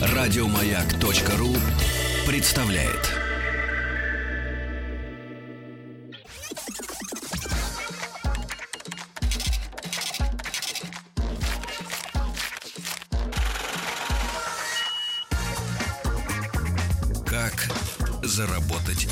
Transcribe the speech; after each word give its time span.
Радиомаяк.ру 0.00 1.54
представляет. 2.26 3.14
Как 17.24 17.68
заработать 18.22 19.08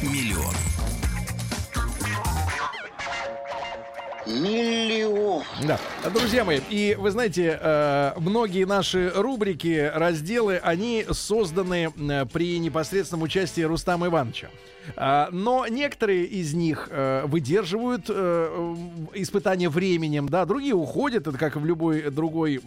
миллион? 0.00 0.54
Миллион. 4.26 5.44
Да, 5.64 5.78
друзья 6.10 6.44
мои, 6.44 6.60
и 6.68 6.96
вы 6.98 7.10
знаете, 7.10 7.58
э, 7.60 8.12
многие 8.18 8.64
наши 8.64 9.10
рубрики, 9.14 9.90
разделы, 9.94 10.58
они 10.62 11.06
созданы 11.10 11.92
э, 11.96 12.26
при 12.26 12.58
непосредственном 12.58 13.22
участии 13.22 13.62
Рустама 13.62 14.06
Ивановича. 14.08 14.48
А, 14.96 15.30
Но 15.32 15.66
некоторые 15.66 16.24
из 16.24 16.52
них 16.52 16.88
э, 16.90 17.24
выдерживают 17.26 18.10
испытания 19.14 19.70
временем, 19.70 20.28
да, 20.28 20.44
другие 20.44 20.74
уходят, 20.74 21.26
это 21.26 21.38
как 21.38 21.56
в 21.56 21.64
любой 21.64 22.10
другой 22.10 22.60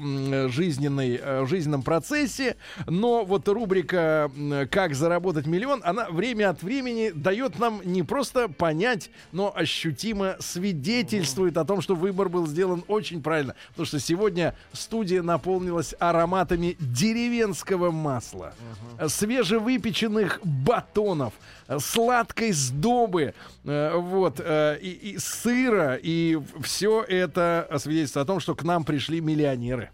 жизненной, 0.50 1.46
жизненном 1.46 1.84
процессе. 1.84 2.56
Но 2.88 3.24
вот 3.24 3.48
рубрика 3.48 4.32
«Как 4.72 4.96
заработать 4.96 5.46
миллион», 5.46 5.82
она 5.84 6.10
время 6.10 6.50
от 6.50 6.64
времени 6.64 7.12
дает 7.14 7.60
нам 7.60 7.82
не 7.84 8.02
просто 8.02 8.50
понять, 8.50 9.12
но 9.32 9.54
ощутимо 9.56 10.38
свидетельствует 10.40 11.58
о 11.58 11.66
том, 11.66 11.82
что 11.82 11.96
выбор 11.96 12.30
был 12.30 12.48
сделан 12.48 12.84
очень 12.88 13.22
правильно. 13.28 13.56
Потому 13.72 13.86
что 13.86 14.00
сегодня 14.00 14.56
студия 14.72 15.22
наполнилась 15.22 15.94
ароматами 16.00 16.78
деревенского 16.80 17.92
масла, 17.92 18.54
э, 18.98 19.10
свежевыпеченных 19.10 20.40
батонов, 20.44 21.34
э, 21.68 21.78
сладкой 21.80 22.54
сдобы, 22.54 23.34
э, 23.66 23.92
вот, 23.98 24.40
и, 24.40 25.00
и 25.02 25.18
сыра, 25.18 26.00
и 26.02 26.40
все 26.62 27.04
это 27.04 27.68
свидетельствует 27.80 28.24
о 28.24 28.28
том, 28.28 28.40
что 28.40 28.56
к 28.56 28.64
нам 28.64 28.86
пришли 28.86 29.20
миллионеры. 29.20 29.90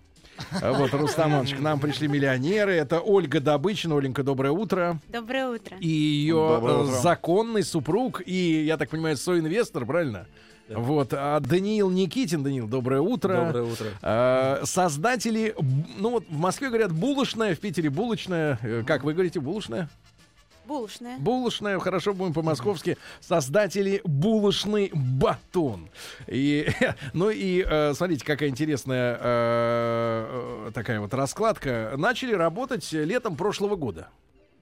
Вот, 0.61 0.93
Рустам 0.93 1.31
Иванович, 1.31 1.55
к 1.55 1.59
нам 1.59 1.79
пришли 1.79 2.07
миллионеры. 2.07 2.73
Это 2.73 2.99
Ольга 2.99 3.39
Добычина. 3.39 3.97
Оленька, 3.97 4.23
доброе 4.23 4.51
утро. 4.51 4.99
Доброе 5.07 5.47
утро. 5.47 5.77
И 5.79 5.87
ее 5.87 6.35
Доброе 6.35 6.77
утро. 6.83 7.01
законный 7.01 7.63
супруг, 7.63 8.21
и, 8.25 8.63
я 8.65 8.77
так 8.77 8.89
понимаю, 8.89 9.17
соинвестор, 9.17 9.85
правильно? 9.85 10.27
Вот, 10.69 11.13
а 11.13 11.39
Даниил 11.39 11.89
Никитин, 11.89 12.43
Даниил, 12.43 12.67
доброе 12.67 13.01
утро. 13.01 13.45
Доброе 13.45 13.63
утро. 13.63 13.87
Э, 14.01 14.61
создатели, 14.63 15.55
ну 15.97 16.11
вот 16.11 16.25
в 16.27 16.37
Москве 16.37 16.69
говорят 16.69 16.91
булочная, 16.91 17.55
в 17.55 17.59
Питере 17.59 17.89
булочная. 17.89 18.57
Э, 18.61 18.83
Как 18.85 19.03
вы 19.03 19.13
говорите, 19.13 19.39
булочная? 19.39 19.89
Булочная. 20.65 21.17
Булочная, 21.17 21.77
хорошо 21.79 22.13
будем 22.13 22.33
по-московски. 22.33 22.97
Создатели 23.19 24.01
булочный 24.05 24.91
батон. 24.93 25.89
И, 26.27 26.69
ну 27.13 27.29
и 27.29 27.65
э, 27.67 27.93
смотрите, 27.93 28.23
какая 28.23 28.49
интересная 28.49 29.17
э, 29.19 30.71
такая 30.73 31.01
вот 31.01 31.13
раскладка. 31.13 31.93
Начали 31.97 32.33
работать 32.33 32.89
летом 32.93 33.35
прошлого 33.35 33.75
года. 33.75 34.07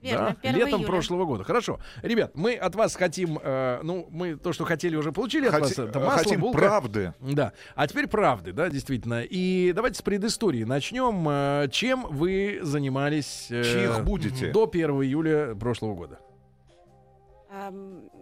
Верно, 0.02 0.36
Да? 0.42 0.48
1 0.48 0.56
Летом 0.56 0.80
июля. 0.80 0.86
прошлого 0.86 1.24
года. 1.24 1.44
Хорошо. 1.44 1.78
Ребят, 2.02 2.32
мы 2.34 2.54
от 2.54 2.74
вас 2.74 2.96
хотим, 2.96 3.38
э, 3.42 3.80
ну, 3.82 4.08
мы 4.10 4.36
то, 4.36 4.52
что 4.52 4.64
хотели, 4.64 4.96
уже 4.96 5.12
получили 5.12 5.46
от 5.46 5.60
вас. 5.60 5.78
Это 5.78 6.00
масло, 6.00 6.18
хотим 6.18 6.40
булка. 6.40 6.58
правды. 6.58 7.14
Да. 7.20 7.52
А 7.76 7.86
теперь 7.86 8.08
правды, 8.08 8.52
да, 8.52 8.68
действительно. 8.68 9.22
И 9.22 9.72
давайте 9.72 9.98
с 9.98 10.02
предыстории 10.02 10.64
начнем. 10.64 11.26
Э, 11.28 11.68
Чем 11.70 12.06
вы 12.10 12.58
занимались 12.62 13.46
э, 13.50 13.62
Чьих 13.62 14.04
будете? 14.04 14.50
до 14.50 14.66
1 14.66 14.90
июля 15.02 15.54
прошлого 15.54 15.94
года? 15.94 16.18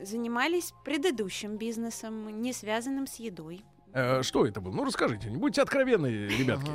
Занимались 0.02 0.72
предыдущим 0.84 1.56
бизнесом, 1.56 2.42
не 2.42 2.52
связанным 2.52 3.06
с 3.06 3.16
едой. 3.16 3.62
Э, 3.92 4.22
Что 4.22 4.44
это 4.47 4.60
было? 4.60 4.72
Ну, 4.72 4.84
расскажите. 4.84 5.30
Не 5.30 5.36
будьте 5.36 5.62
откровенны, 5.62 6.06
ребятки. 6.26 6.70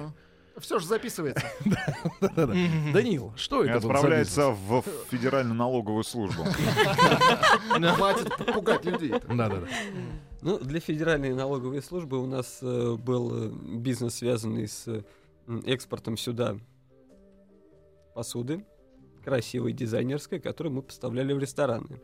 Все 0.60 0.80
же 0.80 0.86
записывается. 0.86 1.46
Даниил, 2.36 3.34
что 3.36 3.64
это 3.64 3.78
отправляется 3.78 4.52
в 4.52 4.84
Федеральную 5.10 5.56
налоговую 5.56 6.04
службу. 6.04 6.46
Хватит 7.70 8.34
пугать 8.54 8.86
людей. 8.86 9.12
Да-да-да. 9.12 9.68
Ну, 10.42 10.60
для 10.60 10.80
Федеральной 10.80 11.34
налоговой 11.34 11.82
службы 11.82 12.22
у 12.22 12.28
нас 12.28 12.60
э, 12.62 12.96
был 12.96 13.32
э, 13.34 13.50
бизнес, 13.78 14.16
связанный 14.16 14.68
с 14.68 15.04
экспортом 15.66 16.18
сюда 16.18 16.56
посуды, 18.14 18.64
красивой 19.24 19.74
дизайнерской, 19.74 20.40
которую 20.40 20.74
мы 20.74 20.82
поставляли 20.84 21.34
в 21.34 21.40
рестораны. 21.40 22.00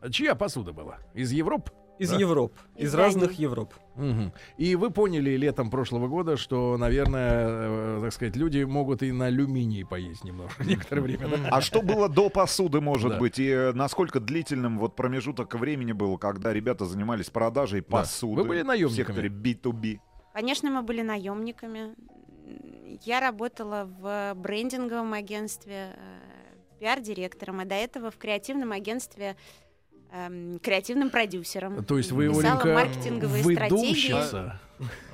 А 0.00 0.10
Чья 0.10 0.34
посуда 0.34 0.72
была? 0.72 0.98
Из 1.14 1.30
Европы? 1.30 1.70
Из 1.98 2.10
Да. 2.10 2.16
Европ, 2.18 2.52
Из 2.76 2.88
из 2.88 2.94
разных 2.94 3.28
Дании. 3.30 3.40
Европ. 3.42 3.74
Мгм. 3.94 4.32
И 4.58 4.76
вы 4.76 4.90
поняли 4.90 5.30
летом 5.36 5.70
прошлого 5.70 6.08
года, 6.08 6.36
что, 6.36 6.76
наверное, 6.76 7.46
э, 7.46 8.00
так 8.02 8.12
сказать, 8.12 8.36
люди 8.36 8.62
могут 8.64 9.02
и 9.02 9.12
на 9.12 9.26
алюминии 9.26 9.82
поесть 9.82 10.22
немножко 10.22 10.62
некоторое 10.64 11.00
время. 11.00 11.28
да? 11.28 11.36
А 11.50 11.60
что 11.62 11.80
было 11.80 12.08
до 12.10 12.28
посуды, 12.28 12.80
может 12.82 13.12
Да. 13.12 13.18
быть? 13.18 13.38
И 13.38 13.48
э, 13.48 13.72
насколько 13.72 14.20
длительным 14.20 14.78
вот 14.78 14.94
промежуток 14.96 15.54
времени 15.54 15.92
был, 15.92 16.18
когда 16.18 16.52
ребята 16.52 16.84
занимались 16.84 17.30
продажей 17.30 17.80
посуды 17.80 18.42
Вы 18.42 18.48
были 18.48 18.62
в 18.62 18.66
наемниками? 18.66 18.96
секторе 19.06 19.28
B2B? 19.30 19.98
Конечно, 20.34 20.70
мы 20.70 20.82
были 20.82 21.00
наемниками. 21.00 21.94
Я 23.04 23.20
работала 23.20 23.88
в 23.98 24.34
брендинговом 24.34 25.14
агентстве, 25.14 25.94
э, 25.96 26.18
пиар-директором, 26.78 27.60
а 27.60 27.64
до 27.64 27.74
этого 27.74 28.10
в 28.10 28.18
креативном 28.18 28.72
агентстве 28.72 29.36
эм, 30.12 30.58
креативным 30.60 31.10
продюсером. 31.10 31.84
То 31.84 31.96
есть 31.98 32.12
вы, 32.12 32.28
Писала 32.28 32.60
Оленька, 32.60 32.74
маркетинговые 32.74 33.42
выдумщица, 33.42 34.60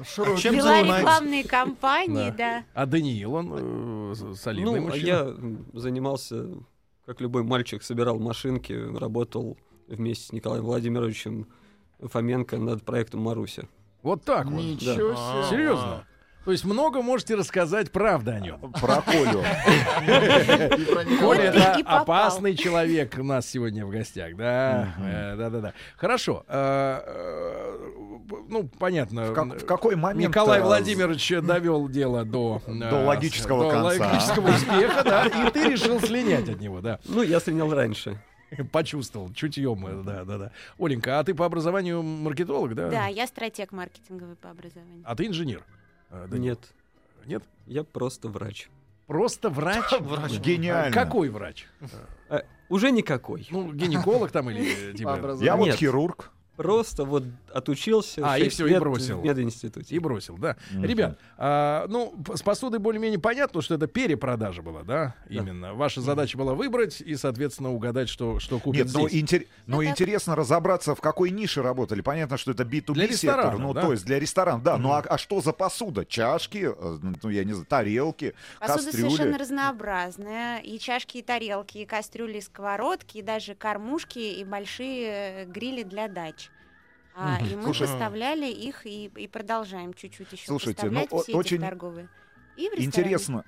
Широкий. 0.04 0.42
Чем 0.42 0.54
Вела 0.56 0.78
занимаетесь? 0.78 0.98
рекламные 1.00 1.44
кампании, 1.44 2.30
Да. 2.30 2.36
да. 2.36 2.64
а 2.74 2.86
Даниил, 2.86 3.34
он 3.34 4.12
э, 4.12 4.34
солидный 4.34 4.80
Ну, 4.80 4.86
а 4.86 4.90
мужчина. 4.90 5.06
я 5.06 5.34
занимался, 5.80 6.46
как 7.06 7.20
любой 7.20 7.44
мальчик, 7.44 7.82
собирал 7.82 8.18
машинки, 8.18 8.72
работал 8.72 9.56
вместе 9.86 10.26
с 10.26 10.32
Николаем 10.32 10.64
Владимировичем 10.64 11.46
Фоменко 12.00 12.56
над 12.58 12.82
проектом 12.82 13.20
«Маруся». 13.20 13.68
Вот 14.02 14.24
так 14.24 14.46
вот. 14.46 14.60
Ничего 14.60 15.14
А. 15.16 15.44
себе. 15.48 15.56
Серьезно. 15.58 16.06
То 16.44 16.50
есть 16.50 16.64
много 16.64 17.02
можете 17.02 17.36
рассказать 17.36 17.92
правды 17.92 18.32
о 18.32 18.40
нем. 18.40 18.58
Про 18.80 19.00
Колю. 19.02 19.44
Коля 21.20 21.42
это 21.44 21.76
опасный 21.84 22.56
человек 22.56 23.14
у 23.18 23.22
нас 23.22 23.46
сегодня 23.46 23.86
в 23.86 23.90
гостях, 23.90 24.34
да, 24.36 24.94
Э, 24.98 25.36
да-да-да. 25.36 25.72
Хорошо. 25.96 26.44
э, 26.48 27.00
э, 27.06 27.78
Ну, 28.48 28.68
понятно. 28.78 29.26
В 29.30 29.34
как- 29.34 29.62
в 29.62 29.66
какой 29.66 29.94
момент, 29.96 30.28
Николай 30.28 30.60
э, 30.60 30.62
Владимирович 30.62 31.28
довел 31.42 31.88
дело 31.88 32.24
до... 32.24 32.60
До 32.66 33.04
логического 33.04 33.64
до 33.64 33.70
конца. 33.70 34.06
логического 34.08 34.48
успеха, 34.50 35.02
да, 35.04 35.26
и 35.26 35.50
ты 35.50 35.68
решил 35.70 36.00
слинять 36.00 36.48
от 36.48 36.60
него, 36.60 36.80
да. 36.80 36.98
Ну, 37.04 37.22
я 37.22 37.40
слинял 37.40 37.72
раньше. 37.72 38.18
Почувствовал, 38.70 39.32
чутьем, 39.32 40.04
да, 40.04 40.24
да, 40.24 40.38
да. 40.38 40.50
Оленька, 40.78 41.18
а 41.20 41.24
ты 41.24 41.34
по 41.34 41.46
образованию 41.46 42.02
маркетолог, 42.02 42.74
да? 42.74 42.88
Да, 42.90 43.06
я 43.06 43.26
стратег 43.26 43.72
маркетинговый 43.72 44.36
по 44.36 44.50
образованию. 44.50 45.02
А 45.04 45.14
ты 45.14 45.26
инженер? 45.26 45.62
Э, 46.12 46.26
Данил? 46.28 46.50
Нет, 46.52 46.58
Нет? 47.26 47.42
я 47.66 47.84
просто 47.84 48.28
врач. 48.28 48.68
Просто 49.06 49.48
врач? 49.48 49.90
Гениально. 50.44 50.92
Какой 50.92 51.30
врач? 51.30 51.66
Э, 52.28 52.42
уже 52.68 52.90
никакой. 52.90 53.48
Ну, 53.50 53.72
гинеколог 53.72 54.30
там 54.30 54.50
или 54.50 54.92
типа... 54.96 55.38
Я 55.40 55.56
вот 55.56 55.72
хирург. 55.72 56.30
Просто 56.56 57.04
вот 57.04 57.24
отучился 57.52 58.20
А, 58.24 58.38
и 58.38 58.48
всё, 58.50 58.66
и 58.66 58.78
бросил. 58.78 59.20
в 59.20 59.24
мединституте. 59.24 59.94
И 59.94 59.98
бросил, 59.98 60.36
да. 60.36 60.56
Мгм. 60.70 60.84
Ребят, 60.84 61.18
а, 61.38 61.86
ну, 61.88 62.14
с 62.34 62.42
посудой 62.42 62.78
более-менее 62.78 63.18
понятно, 63.18 63.62
что 63.62 63.74
это 63.74 63.86
перепродажа 63.86 64.60
была, 64.62 64.82
да? 64.82 65.14
Именно. 65.30 65.72
Ваша 65.74 66.00
задача 66.02 66.36
была 66.36 66.54
выбрать 66.54 67.00
и, 67.00 67.16
соответственно, 67.16 67.72
угадать, 67.72 68.08
что, 68.10 68.38
что 68.38 68.58
купит 68.58 68.84
Нет, 68.86 68.94
но, 68.94 69.08
здесь. 69.08 69.22
интер- 69.22 69.46
но 69.66 69.76
Ну, 69.78 69.82
да. 69.82 69.90
интересно 69.90 70.36
разобраться, 70.36 70.94
в 70.94 71.00
какой 71.00 71.30
нише 71.30 71.62
работали. 71.62 72.02
Понятно, 72.02 72.36
что 72.36 72.50
это 72.52 72.64
B2B 72.64 72.92
Для 72.94 73.08
сектор, 73.08 73.58
ну 73.58 73.72
да? 73.72 73.80
то 73.82 73.92
есть 73.92 74.04
для 74.04 74.18
ресторанов, 74.20 74.62
да. 74.62 74.76
Ну 74.76 74.90
а, 74.92 74.98
а 75.00 75.16
что 75.18 75.40
за 75.40 75.52
посуда? 75.52 76.04
Чашки, 76.04 76.68
э, 76.70 76.98
ну 77.22 77.28
я 77.30 77.44
не 77.44 77.52
знаю, 77.54 77.66
тарелки, 77.66 78.34
Посуда 78.60 78.84
кастрюли. 78.84 79.08
совершенно 79.10 79.38
разнообразная. 79.38 80.58
И 80.60 80.78
чашки, 80.78 81.18
и 81.18 81.22
тарелки, 81.22 81.78
и 81.78 81.86
кастрюли, 81.86 82.38
и 82.38 82.40
сковородки, 82.40 83.18
и 83.18 83.22
даже 83.22 83.54
кормушки, 83.54 84.18
и 84.18 84.44
большие 84.44 85.06
э, 85.06 85.44
грили 85.46 85.82
для 85.82 86.08
дач. 86.08 86.50
А, 87.14 87.38
и 87.40 87.54
мы 87.56 87.64
Слушай, 87.64 87.88
поставляли 87.88 88.50
их 88.50 88.86
и, 88.86 89.06
и 89.06 89.28
продолжаем 89.28 89.92
чуть-чуть 89.92 90.32
еще 90.32 90.46
Слушайте, 90.46 90.82
поставлять 90.82 91.10
ну, 91.10 91.18
все 91.22 91.32
очень 91.32 91.56
эти 91.56 91.64
торговые. 91.64 92.08
И 92.56 92.68
в 92.68 92.72
ресторане. 92.72 92.86
Интересно. 92.86 93.44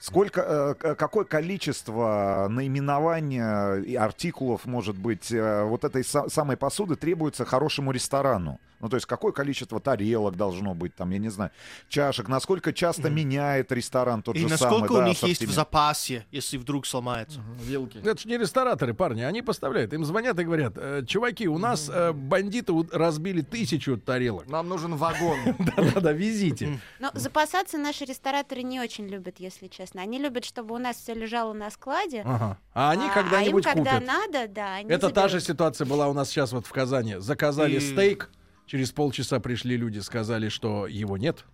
Сколько, 0.00 0.76
э, 0.82 0.94
какое 0.94 1.24
количество 1.24 2.46
наименования 2.50 3.76
и 3.76 3.94
артикулов, 3.94 4.66
может 4.66 4.96
быть, 4.96 5.30
э, 5.32 5.64
вот 5.64 5.84
этой 5.84 6.02
са- 6.02 6.28
самой 6.28 6.56
посуды 6.56 6.96
требуется 6.96 7.44
хорошему 7.44 7.90
ресторану? 7.92 8.60
Ну, 8.80 8.90
то 8.90 8.96
есть 8.96 9.06
какое 9.06 9.32
количество 9.32 9.80
тарелок 9.80 10.36
должно 10.36 10.74
быть, 10.74 10.94
там, 10.94 11.08
я 11.10 11.18
не 11.18 11.30
знаю, 11.30 11.50
чашек, 11.88 12.28
насколько 12.28 12.70
часто 12.74 13.08
меняет 13.08 13.72
ресторан 13.72 14.20
тот 14.22 14.36
И 14.36 14.40
же 14.40 14.48
насколько 14.48 14.88
самый, 14.88 14.90
у 14.90 14.96
да, 15.04 15.08
них 15.08 15.22
есть 15.22 15.42
в 15.42 15.50
запасе, 15.50 16.26
если 16.30 16.58
вдруг 16.58 16.84
сломается. 16.84 17.40
Вилки. 17.62 17.98
Это 18.04 18.20
же 18.20 18.28
не 18.28 18.36
рестораторы, 18.36 18.92
парни, 18.92 19.22
они 19.22 19.40
поставляют. 19.40 19.94
Им 19.94 20.04
звонят 20.04 20.38
и 20.38 20.44
говорят, 20.44 20.74
«Э, 20.76 21.02
чуваки, 21.06 21.48
у 21.48 21.56
нас 21.56 21.88
э, 21.90 22.12
бандиты 22.12 22.72
у- 22.72 22.86
разбили 22.92 23.40
тысячу 23.40 23.96
тарелок. 23.96 24.48
Нам 24.48 24.68
нужен 24.68 24.96
вагон. 24.96 25.38
Да-да-да, 25.76 26.12
везите. 26.12 26.78
Но 27.00 27.10
запасаться 27.14 27.78
наши 27.78 28.04
рестораторы 28.04 28.62
не 28.64 28.80
очень 28.80 29.06
любят, 29.08 29.36
если 29.38 29.68
честно. 29.68 29.83
Они 29.94 30.18
любят, 30.18 30.44
чтобы 30.44 30.74
у 30.74 30.78
нас 30.78 30.96
все 30.96 31.14
лежало 31.14 31.52
на 31.52 31.70
складе. 31.70 32.22
Ага. 32.24 32.58
А 32.72 32.90
они 32.90 33.06
а- 33.08 33.12
когда-нибудь 33.12 33.66
а 33.66 33.70
им, 33.70 33.76
когда 33.76 33.92
купят. 34.00 34.06
надо, 34.06 34.48
да, 34.48 34.74
они 34.76 34.90
Это 34.90 35.10
та 35.10 35.28
же 35.28 35.40
заберут. 35.40 35.46
ситуация 35.46 35.86
была 35.86 36.08
у 36.08 36.12
нас 36.12 36.28
сейчас 36.30 36.52
вот 36.52 36.66
в 36.66 36.72
Казани. 36.72 37.16
Заказали 37.18 37.76
И- 37.76 37.80
стейк, 37.80 38.30
через 38.66 38.92
полчаса 38.92 39.40
пришли 39.40 39.76
люди, 39.76 39.98
сказали, 40.00 40.48
что 40.48 40.86
его 40.86 41.16
нет. 41.16 41.44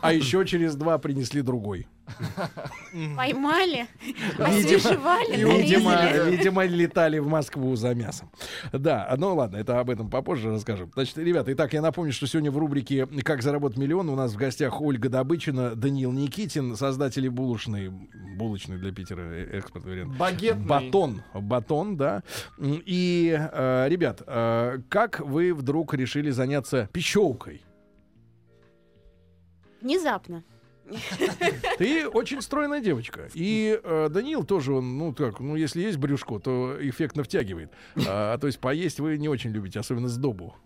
А 0.00 0.12
еще 0.12 0.44
через 0.46 0.74
два 0.74 0.98
принесли 0.98 1.42
другой. 1.42 1.86
Поймали, 3.16 3.86
Видимо, 4.04 4.46
освежевали, 4.46 5.60
Видимо, 5.62 6.30
видимо, 6.30 6.64
летали 6.64 7.18
в 7.18 7.28
Москву 7.28 7.76
за 7.76 7.94
мясом. 7.94 8.30
Да, 8.72 9.12
ну 9.16 9.34
ладно, 9.34 9.58
это 9.58 9.78
об 9.78 9.90
этом 9.90 10.10
попозже 10.10 10.50
расскажем. 10.50 10.90
Значит, 10.94 11.18
ребята, 11.18 11.52
итак, 11.52 11.72
я 11.72 11.82
напомню, 11.82 12.12
что 12.12 12.26
сегодня 12.26 12.50
в 12.50 12.58
рубрике 12.58 13.06
«Как 13.22 13.42
заработать 13.42 13.78
миллион» 13.78 14.08
у 14.08 14.16
нас 14.16 14.32
в 14.32 14.36
гостях 14.36 14.80
Ольга 14.80 15.08
Добычина, 15.08 15.76
Даниил 15.76 16.12
Никитин, 16.12 16.76
создатели 16.76 17.28
булочной, 17.28 17.90
булочной 18.36 18.78
для 18.78 18.92
Питера, 18.92 19.20
э, 19.20 19.58
экспорт 19.58 19.84
вариант. 19.84 20.16
Багетный. 20.16 20.66
Батон, 20.66 21.22
батон, 21.34 21.96
да. 21.96 22.22
И, 22.58 23.38
э, 23.38 23.86
ребят, 23.88 24.22
э, 24.26 24.78
как 24.88 25.20
вы 25.20 25.54
вдруг 25.54 25.94
решили 25.94 26.30
заняться 26.30 26.88
пищевкой? 26.92 27.62
Внезапно. 29.80 30.44
Ты 31.78 32.08
очень 32.08 32.42
стройная 32.42 32.80
девочка. 32.80 33.28
И 33.34 33.80
э, 33.82 34.08
Даниил 34.10 34.44
тоже, 34.44 34.72
он, 34.74 34.98
ну 34.98 35.14
как, 35.14 35.40
ну 35.40 35.54
если 35.56 35.80
есть 35.82 35.98
брюшко, 35.98 36.38
то 36.40 36.76
эффектно 36.80 37.22
втягивает. 37.22 37.70
А, 38.08 38.36
то 38.38 38.46
есть 38.46 38.58
поесть 38.58 38.98
вы 38.98 39.16
не 39.18 39.28
очень 39.28 39.50
любите, 39.50 39.78
особенно 39.78 40.08
сдобу. 40.08 40.56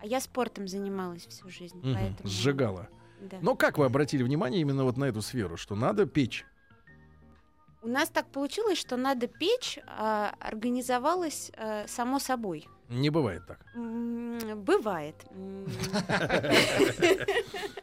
А 0.00 0.06
я 0.06 0.20
спортом 0.20 0.66
занималась 0.68 1.26
всю 1.26 1.48
жизнь, 1.48 1.78
Мгм, 1.78 1.94
поэтому... 1.94 2.28
Сжигала. 2.28 2.88
да. 3.20 3.38
Но 3.40 3.54
как 3.54 3.78
вы 3.78 3.84
обратили 3.84 4.22
внимание 4.22 4.60
именно 4.60 4.84
вот 4.84 4.96
на 4.96 5.04
эту 5.04 5.22
сферу, 5.22 5.56
что 5.56 5.74
надо 5.74 6.06
печь? 6.06 6.44
У 7.82 7.88
нас 7.88 8.08
так 8.08 8.26
получилось, 8.30 8.78
что 8.78 8.96
надо 8.96 9.28
печь 9.28 9.78
а, 9.86 10.34
организовалась 10.40 11.52
а, 11.56 11.84
само 11.86 12.18
собой. 12.18 12.66
Не 12.88 13.10
бывает 13.10 13.46
так. 13.46 13.60
Бывает. 13.74 15.14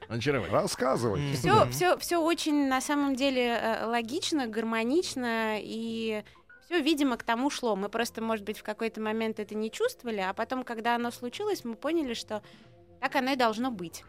Рассказывай. 0.51 1.33
Все, 1.33 1.67
все, 1.69 1.97
все 1.97 2.17
очень 2.17 2.67
на 2.67 2.81
самом 2.81 3.15
деле 3.15 3.55
э, 3.55 3.85
логично, 3.85 4.47
гармонично 4.47 5.57
и 5.59 6.23
все, 6.65 6.81
видимо, 6.81 7.17
к 7.17 7.23
тому 7.23 7.49
шло. 7.51 7.75
Мы 7.75 7.89
просто, 7.89 8.21
может 8.21 8.43
быть, 8.45 8.57
в 8.57 8.63
какой-то 8.63 8.99
момент 8.99 9.39
это 9.39 9.53
не 9.55 9.69
чувствовали, 9.69 10.21
а 10.21 10.33
потом, 10.33 10.63
когда 10.63 10.95
оно 10.95 11.11
случилось, 11.11 11.63
мы 11.63 11.75
поняли, 11.75 12.15
что 12.15 12.41
так 12.99 13.15
оно 13.15 13.33
и 13.33 13.35
должно 13.35 13.69
быть. 13.69 14.03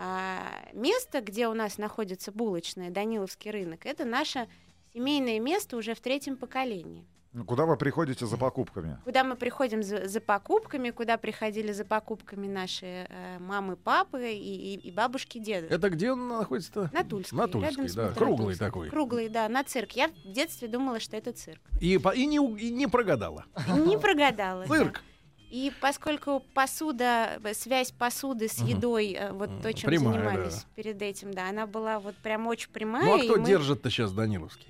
А 0.00 0.38
место, 0.72 1.20
где 1.20 1.48
у 1.48 1.54
нас 1.54 1.76
находится 1.76 2.30
булочная, 2.30 2.90
Даниловский 2.90 3.50
рынок, 3.50 3.84
это 3.84 4.04
наше 4.04 4.48
семейное 4.94 5.40
место 5.40 5.76
уже 5.76 5.94
в 5.94 6.00
третьем 6.00 6.36
поколении. 6.36 7.04
Ну, 7.34 7.44
Куда 7.44 7.66
вы 7.66 7.76
приходите 7.76 8.24
за 8.26 8.38
покупками? 8.38 8.98
Куда 9.04 9.22
мы 9.22 9.36
приходим 9.36 9.82
за, 9.82 10.08
за 10.08 10.20
покупками, 10.20 10.90
куда 10.90 11.18
приходили 11.18 11.72
за 11.72 11.84
покупками 11.84 12.46
наши 12.46 12.86
э, 13.08 13.38
мамы, 13.38 13.76
папы 13.76 14.32
и, 14.32 14.74
и- 14.74 14.88
и 14.88 14.90
бабушки, 14.90 15.38
дедушки. 15.38 15.72
Это 15.74 15.90
где 15.90 16.12
он 16.12 16.26
находится-то? 16.28 16.90
На 16.92 17.04
Тульской. 17.04 17.38
На 17.38 17.46
Тульской, 17.46 17.84
рядом 17.84 17.94
да. 17.94 18.08
метро 18.08 18.24
Круглый 18.26 18.46
Тульской. 18.46 18.66
такой. 18.66 18.88
Круглый, 18.88 19.28
да, 19.28 19.48
на 19.50 19.62
цирк. 19.62 19.92
Я 19.92 20.08
в 20.08 20.32
детстве 20.32 20.68
думала, 20.68 21.00
что 21.00 21.16
это 21.18 21.32
цирк. 21.32 21.60
И, 21.80 21.94
и, 22.14 22.26
не, 22.26 22.36
и 22.36 22.70
не 22.70 22.86
прогадала. 22.86 23.44
Не 23.76 23.98
прогадала. 23.98 24.64
да. 24.66 24.74
Цирк. 24.74 25.02
И 25.50 25.70
поскольку 25.80 26.42
посуда, 26.54 27.40
связь 27.54 27.90
посуды 27.90 28.48
с 28.48 28.58
едой, 28.58 29.12
э, 29.12 29.32
вот 29.32 29.50
то, 29.62 29.72
чем 29.72 29.88
прямая, 29.90 30.14
занимались 30.14 30.54
да. 30.54 30.68
перед 30.74 31.00
этим, 31.02 31.32
да, 31.32 31.48
она 31.50 31.66
была 31.66 31.98
вот 32.00 32.16
прям 32.16 32.46
очень 32.46 32.70
прямая. 32.70 33.04
Ну 33.04 33.14
а 33.14 33.18
кто 33.22 33.36
мы- 33.40 33.46
держит-то 33.46 33.90
сейчас 33.90 34.12
Даниловский? 34.12 34.66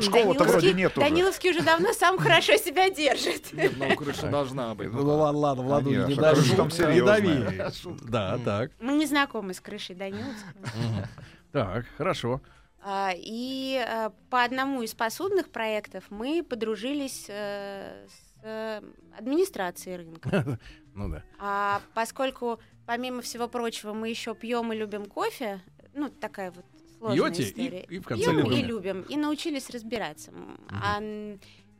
Школы-то 0.00 0.44
вроде 0.44 0.72
нет 0.72 0.96
уже. 0.96 1.06
Даниловский 1.06 1.50
уже 1.50 1.62
давно 1.62 1.92
сам 1.92 2.18
хорошо 2.18 2.56
себя 2.56 2.90
держит. 2.90 3.52
Но 3.76 3.94
крыша 3.96 4.28
должна 4.30 4.74
быть. 4.74 4.90
Ну 4.92 5.04
ладно, 5.04 5.80
Конечно, 5.80 6.06
не 6.06 6.14
дави. 6.14 6.56
там 6.56 6.70
серьезная. 6.70 7.72
Да, 8.02 8.38
так. 8.44 8.70
Мы 8.80 8.94
не 8.94 9.06
знакомы 9.06 9.54
с 9.54 9.60
крышей 9.60 9.94
Даниловского. 9.94 11.08
Так, 11.52 11.86
хорошо. 11.96 12.40
А, 12.86 13.12
И 13.16 13.82
э, 13.86 14.10
по 14.28 14.42
одному 14.44 14.82
из 14.82 14.92
посудных 14.92 15.50
проектов 15.50 16.04
мы 16.10 16.42
подружились 16.42 17.26
э, 17.28 18.06
с 18.08 18.42
э, 18.42 18.82
администрацией 19.18 19.96
рынка. 19.96 20.58
Ну 20.96 21.08
да. 21.08 21.24
А 21.40 21.80
поскольку, 21.92 22.60
помимо 22.86 23.20
всего 23.20 23.48
прочего, 23.48 23.92
мы 23.94 24.10
еще 24.10 24.32
пьем 24.36 24.72
и 24.72 24.76
любим 24.76 25.06
кофе, 25.06 25.60
ну, 25.94 26.08
такая 26.10 26.50
вот 26.50 26.64
сложная 26.98 27.30
Пьете 27.30 27.42
история. 27.50 27.80
и, 27.88 27.94
и 27.96 27.98
в 27.98 28.04
конце 28.04 28.24
Пьем 28.24 28.38
и 28.38 28.42
концов. 28.42 28.64
любим, 28.66 29.02
и 29.02 29.16
научились 29.16 29.70
разбираться. 29.70 30.30
М, 30.32 30.58
а, 30.70 31.00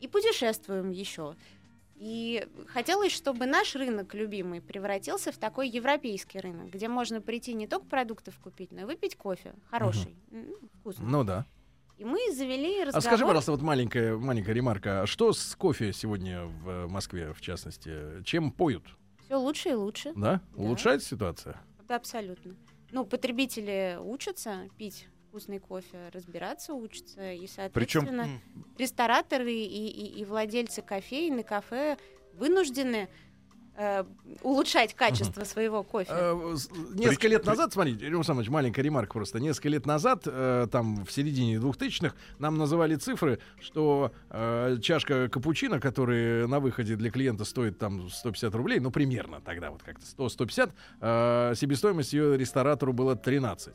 и 0.00 0.08
путешествуем 0.08 0.90
еще. 0.90 1.34
И 1.96 2.46
хотелось, 2.66 3.12
чтобы 3.12 3.46
наш 3.46 3.74
рынок 3.76 4.14
любимый 4.14 4.60
превратился 4.60 5.30
в 5.30 5.38
такой 5.38 5.68
европейский 5.68 6.40
рынок, 6.40 6.70
где 6.70 6.88
можно 6.88 7.20
прийти 7.20 7.54
не 7.54 7.66
только 7.68 7.86
продуктов 7.86 8.38
купить, 8.40 8.72
но 8.72 8.80
и 8.82 8.84
выпить 8.84 9.16
кофе 9.16 9.54
хороший, 9.70 10.14
м, 10.32 10.46
вкусный. 10.80 11.06
Ну 11.06 11.22
да. 11.24 11.46
И 11.96 12.04
мы 12.04 12.18
завели 12.32 12.82
разговор. 12.82 12.98
А 12.98 13.00
скажи, 13.00 13.24
пожалуйста, 13.24 13.52
вот 13.52 13.62
маленькая, 13.62 14.16
маленькая 14.16 14.52
ремарка. 14.52 15.02
А 15.02 15.06
Что 15.06 15.32
с 15.32 15.54
кофе 15.54 15.92
сегодня 15.92 16.44
в 16.44 16.68
э, 16.68 16.86
Москве, 16.88 17.32
в 17.32 17.40
частности? 17.40 18.22
Чем 18.24 18.50
поют? 18.50 18.82
Все 19.24 19.36
лучше 19.36 19.70
и 19.70 19.74
лучше. 19.74 20.12
Да? 20.16 20.40
Да. 20.56 20.62
Улучшается 20.62 21.08
ситуация? 21.08 21.60
Да, 21.86 21.94
абсолютно. 21.96 22.56
Ну, 22.92 23.04
потребители 23.04 23.98
учатся 24.00 24.68
пить 24.78 25.08
вкусный 25.28 25.58
кофе, 25.58 26.10
разбираться 26.12 26.74
учатся, 26.74 27.32
и, 27.32 27.46
соответственно, 27.46 28.22
М. 28.22 28.40
рестораторы 28.78 29.52
и, 29.52 29.64
и- 29.88 30.20
и 30.20 30.24
владельцы 30.24 30.80
кофеин 30.80 31.40
и 31.40 31.42
кафе 31.42 31.96
вынуждены 32.34 33.08
э, 33.76 34.04
улучшать 34.42 34.94
качество 34.94 35.44
своего 35.44 35.82
кофе. 35.82 36.10
Э, 36.10 36.54
с- 36.56 36.68
Несколько 36.94 37.28
лет 37.28 37.44
назад, 37.46 37.72
смотрите, 37.72 38.06
Илья 38.06 38.22
Самович, 38.22 38.48
маленькая 38.48 38.82
ремарка 38.82 39.12
просто. 39.14 39.40
Несколько 39.40 39.68
лет 39.68 39.86
назад, 39.86 40.22
э, 40.26 40.66
там 40.70 41.04
в 41.04 41.10
середине 41.12 41.58
двухтысячных, 41.58 42.14
нам 42.38 42.56
называли 42.58 42.94
цифры, 42.96 43.38
что 43.60 44.12
э, 44.30 44.76
чашка 44.82 45.28
капучино, 45.28 45.80
которая 45.80 46.46
на 46.46 46.60
выходе 46.60 46.96
для 46.96 47.10
клиента 47.10 47.44
стоит 47.44 47.78
там 47.78 48.08
150 48.10 48.54
рублей, 48.54 48.80
ну 48.80 48.90
примерно 48.90 49.40
тогда 49.40 49.70
вот 49.70 49.82
как-то 49.82 50.04
100-150, 50.06 50.70
э, 51.00 51.52
себестоимость 51.56 52.12
ее 52.12 52.36
ресторатору 52.36 52.92
была 52.92 53.14
13. 53.16 53.74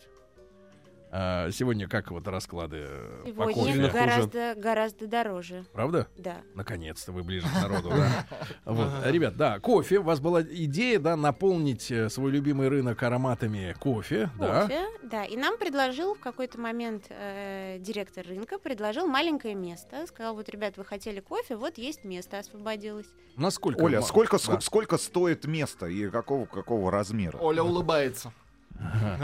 А 1.11 1.49
сегодня 1.51 1.87
как 1.87 2.11
вот 2.11 2.27
расклады 2.27 2.85
э, 2.87 3.33
по 3.35 3.51
Сегодня 3.51 3.87
кофе? 3.87 3.99
гораздо, 3.99 4.55
гораздо 4.55 5.07
дороже. 5.07 5.65
Правда? 5.73 6.07
Да. 6.17 6.37
Наконец-то 6.53 7.11
вы 7.11 7.23
ближе 7.23 7.47
к 7.47 7.53
народу, 7.61 7.89
да? 7.89 8.25
Вот. 8.65 9.05
Ребят, 9.05 9.35
да, 9.35 9.59
кофе. 9.59 9.99
У 9.99 10.03
вас 10.03 10.19
была 10.19 10.43
идея, 10.43 10.99
да, 10.99 11.15
наполнить 11.15 11.89
э, 11.89 12.09
свой 12.09 12.31
любимый 12.31 12.67
рынок 12.67 13.01
ароматами 13.01 13.75
кофе, 13.79 14.29
да? 14.37 14.63
Кофе, 14.63 14.85
да. 15.03 15.25
И 15.25 15.35
нам 15.35 15.57
предложил 15.57 16.13
в 16.13 16.19
какой-то 16.19 16.59
момент 16.59 17.05
э, 17.09 17.77
директор 17.79 18.25
рынка, 18.25 18.59
предложил 18.59 19.07
маленькое 19.07 19.55
место. 19.55 20.05
Сказал, 20.05 20.35
вот, 20.35 20.47
ребят, 20.49 20.77
вы 20.77 20.85
хотели 20.85 21.21
кофе, 21.21 21.55
вот 21.55 21.79
есть 21.79 22.03
место 22.03 22.37
освободилось. 22.37 23.07
Насколько? 23.35 23.81
Оля, 23.81 24.01
сколько, 24.01 24.37
да. 24.45 24.59
сколько 24.59 24.97
стоит 24.97 25.45
место 25.45 25.87
и 25.87 26.07
какого, 26.09 26.45
какого 26.45 26.91
размера? 26.91 27.37
Оля 27.37 27.63
улыбается. 27.63 28.31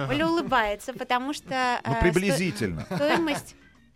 Оля 0.10 0.28
улыбается, 0.28 0.94
потому 0.94 1.34
что... 1.34 1.80
Ну, 1.86 1.94
э, 1.94 2.02
приблизительно. 2.02 2.82
сто- 2.86 2.96
Стоимость, 2.96 3.56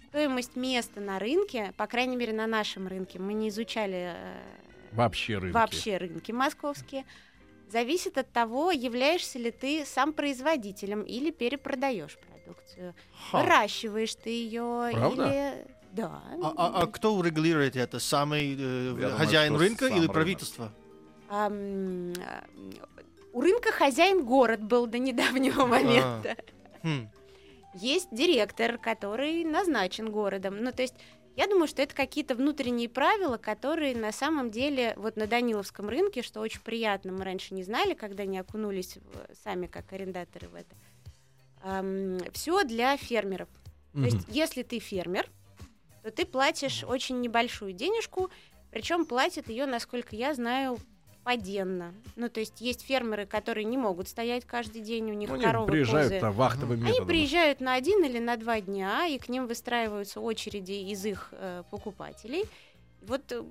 стоимость 0.10 0.56
места 0.56 1.02
на 1.02 1.20
рынке, 1.20 1.74
по 1.78 1.88
крайней 1.88 2.16
мере, 2.16 2.34
на 2.34 2.48
нашем 2.48 2.88
рынке, 2.88 3.20
мы 3.20 3.34
не 3.34 3.50
изучали 3.50 4.14
э, 4.16 4.42
Вообще 4.94 5.38
рынки. 5.38 5.54
вообще 5.54 5.98
рынки 5.98 6.32
московские, 6.32 7.06
зависит 7.72 8.18
от 8.18 8.32
того, 8.32 8.72
являешься 8.72 9.38
ли 9.38 9.52
ты 9.52 9.86
сам 9.86 10.14
производителем 10.14 11.02
или 11.04 11.30
перепродаешь 11.32 12.18
продукцию. 12.18 12.96
Ха. 13.32 13.42
Выращиваешь 13.42 14.16
ты 14.16 14.30
ее 14.30 14.90
или... 14.92 15.68
Да. 15.92 16.22
А, 16.44 16.54
а- 16.56 16.82
а 16.84 16.86
кто 16.88 17.20
регулирует 17.24 17.76
это? 17.76 18.00
Самый 18.00 18.54
э, 18.54 18.90
думаю, 18.92 19.16
хозяин 19.18 19.54
что 19.54 19.60
рынка 19.64 19.86
сам 19.86 19.94
или 19.94 20.02
рынок. 20.02 20.14
правительство? 20.14 20.72
А, 21.30 21.50
У 23.34 23.42
рынка 23.42 23.72
хозяин 23.72 24.26
город 24.26 24.62
был 24.62 24.88
до 24.88 24.98
недавнего 24.98 25.66
момента. 25.66 26.36
Хм. 26.84 27.10
Есть 27.76 28.10
директор, 28.12 28.78
который 28.78 29.44
назначен 29.44 30.10
городом. 30.12 30.58
Ну, 30.64 30.72
то 30.72 30.82
есть 30.82 30.96
я 31.36 31.48
думаю, 31.48 31.68
что 31.68 31.82
это 31.82 31.96
какие-то 31.96 32.36
внутренние 32.36 32.90
правила, 32.90 33.38
которые 33.38 33.96
на 33.96 34.12
самом 34.12 34.50
деле 34.52 34.94
вот 34.98 35.16
на 35.16 35.28
Даниловском 35.28 35.88
рынке, 35.88 36.22
что 36.22 36.42
очень 36.42 36.62
приятно, 36.62 37.12
мы 37.12 37.24
раньше 37.24 37.54
не 37.54 37.64
знали, 37.64 37.94
когда 37.94 38.26
не 38.26 38.40
окунулись 38.40 38.98
в- 38.98 39.36
сами 39.44 39.68
как 39.68 39.94
арендаторы 39.94 40.50
в 40.50 40.56
это. 40.56 40.76
все 42.34 42.64
для 42.64 42.98
фермеров. 42.98 43.50
То 43.94 44.02
есть, 44.02 44.28
если 44.30 44.64
ты 44.64 44.80
фермер, 44.80 45.28
то 46.04 46.12
ты 46.12 46.26
платишь 46.26 46.84
очень 46.84 47.20
небольшую 47.22 47.74
денежку, 47.74 48.30
причем 48.72 49.06
платят 49.06 49.50
ее, 49.50 49.66
насколько 49.66 50.16
я 50.16 50.34
знаю, 50.34 50.78
поденно. 51.24 51.94
Ну, 52.16 52.30
то 52.30 52.40
есть 52.40 52.60
есть 52.62 52.82
фермеры, 52.86 53.26
которые 53.26 53.66
не 53.66 53.78
могут 53.78 54.08
стоять 54.08 54.46
каждый 54.46 54.82
день, 54.82 55.12
у 55.12 55.14
них 55.14 55.30
Ну, 55.30 55.36
они 55.36 55.44
коровы, 55.44 55.68
приезжают 55.68 56.10
козы. 56.10 56.20
там 56.22 56.34
вахтовым 56.34 56.74
Они 56.80 56.84
методом. 56.84 57.08
приезжают 57.08 57.60
на 57.62 57.74
один 57.76 58.04
или 58.04 58.20
на 58.20 58.36
два 58.38 58.62
дня, 58.62 59.06
и 59.08 59.18
к 59.20 59.30
ним 59.30 59.46
выстраиваются 59.48 60.20
очереди 60.22 60.72
из 60.92 61.06
их 61.06 61.30
э, 61.34 61.64
покупателей. 61.70 62.46
Вот, 63.02 63.32
э, 63.32 63.44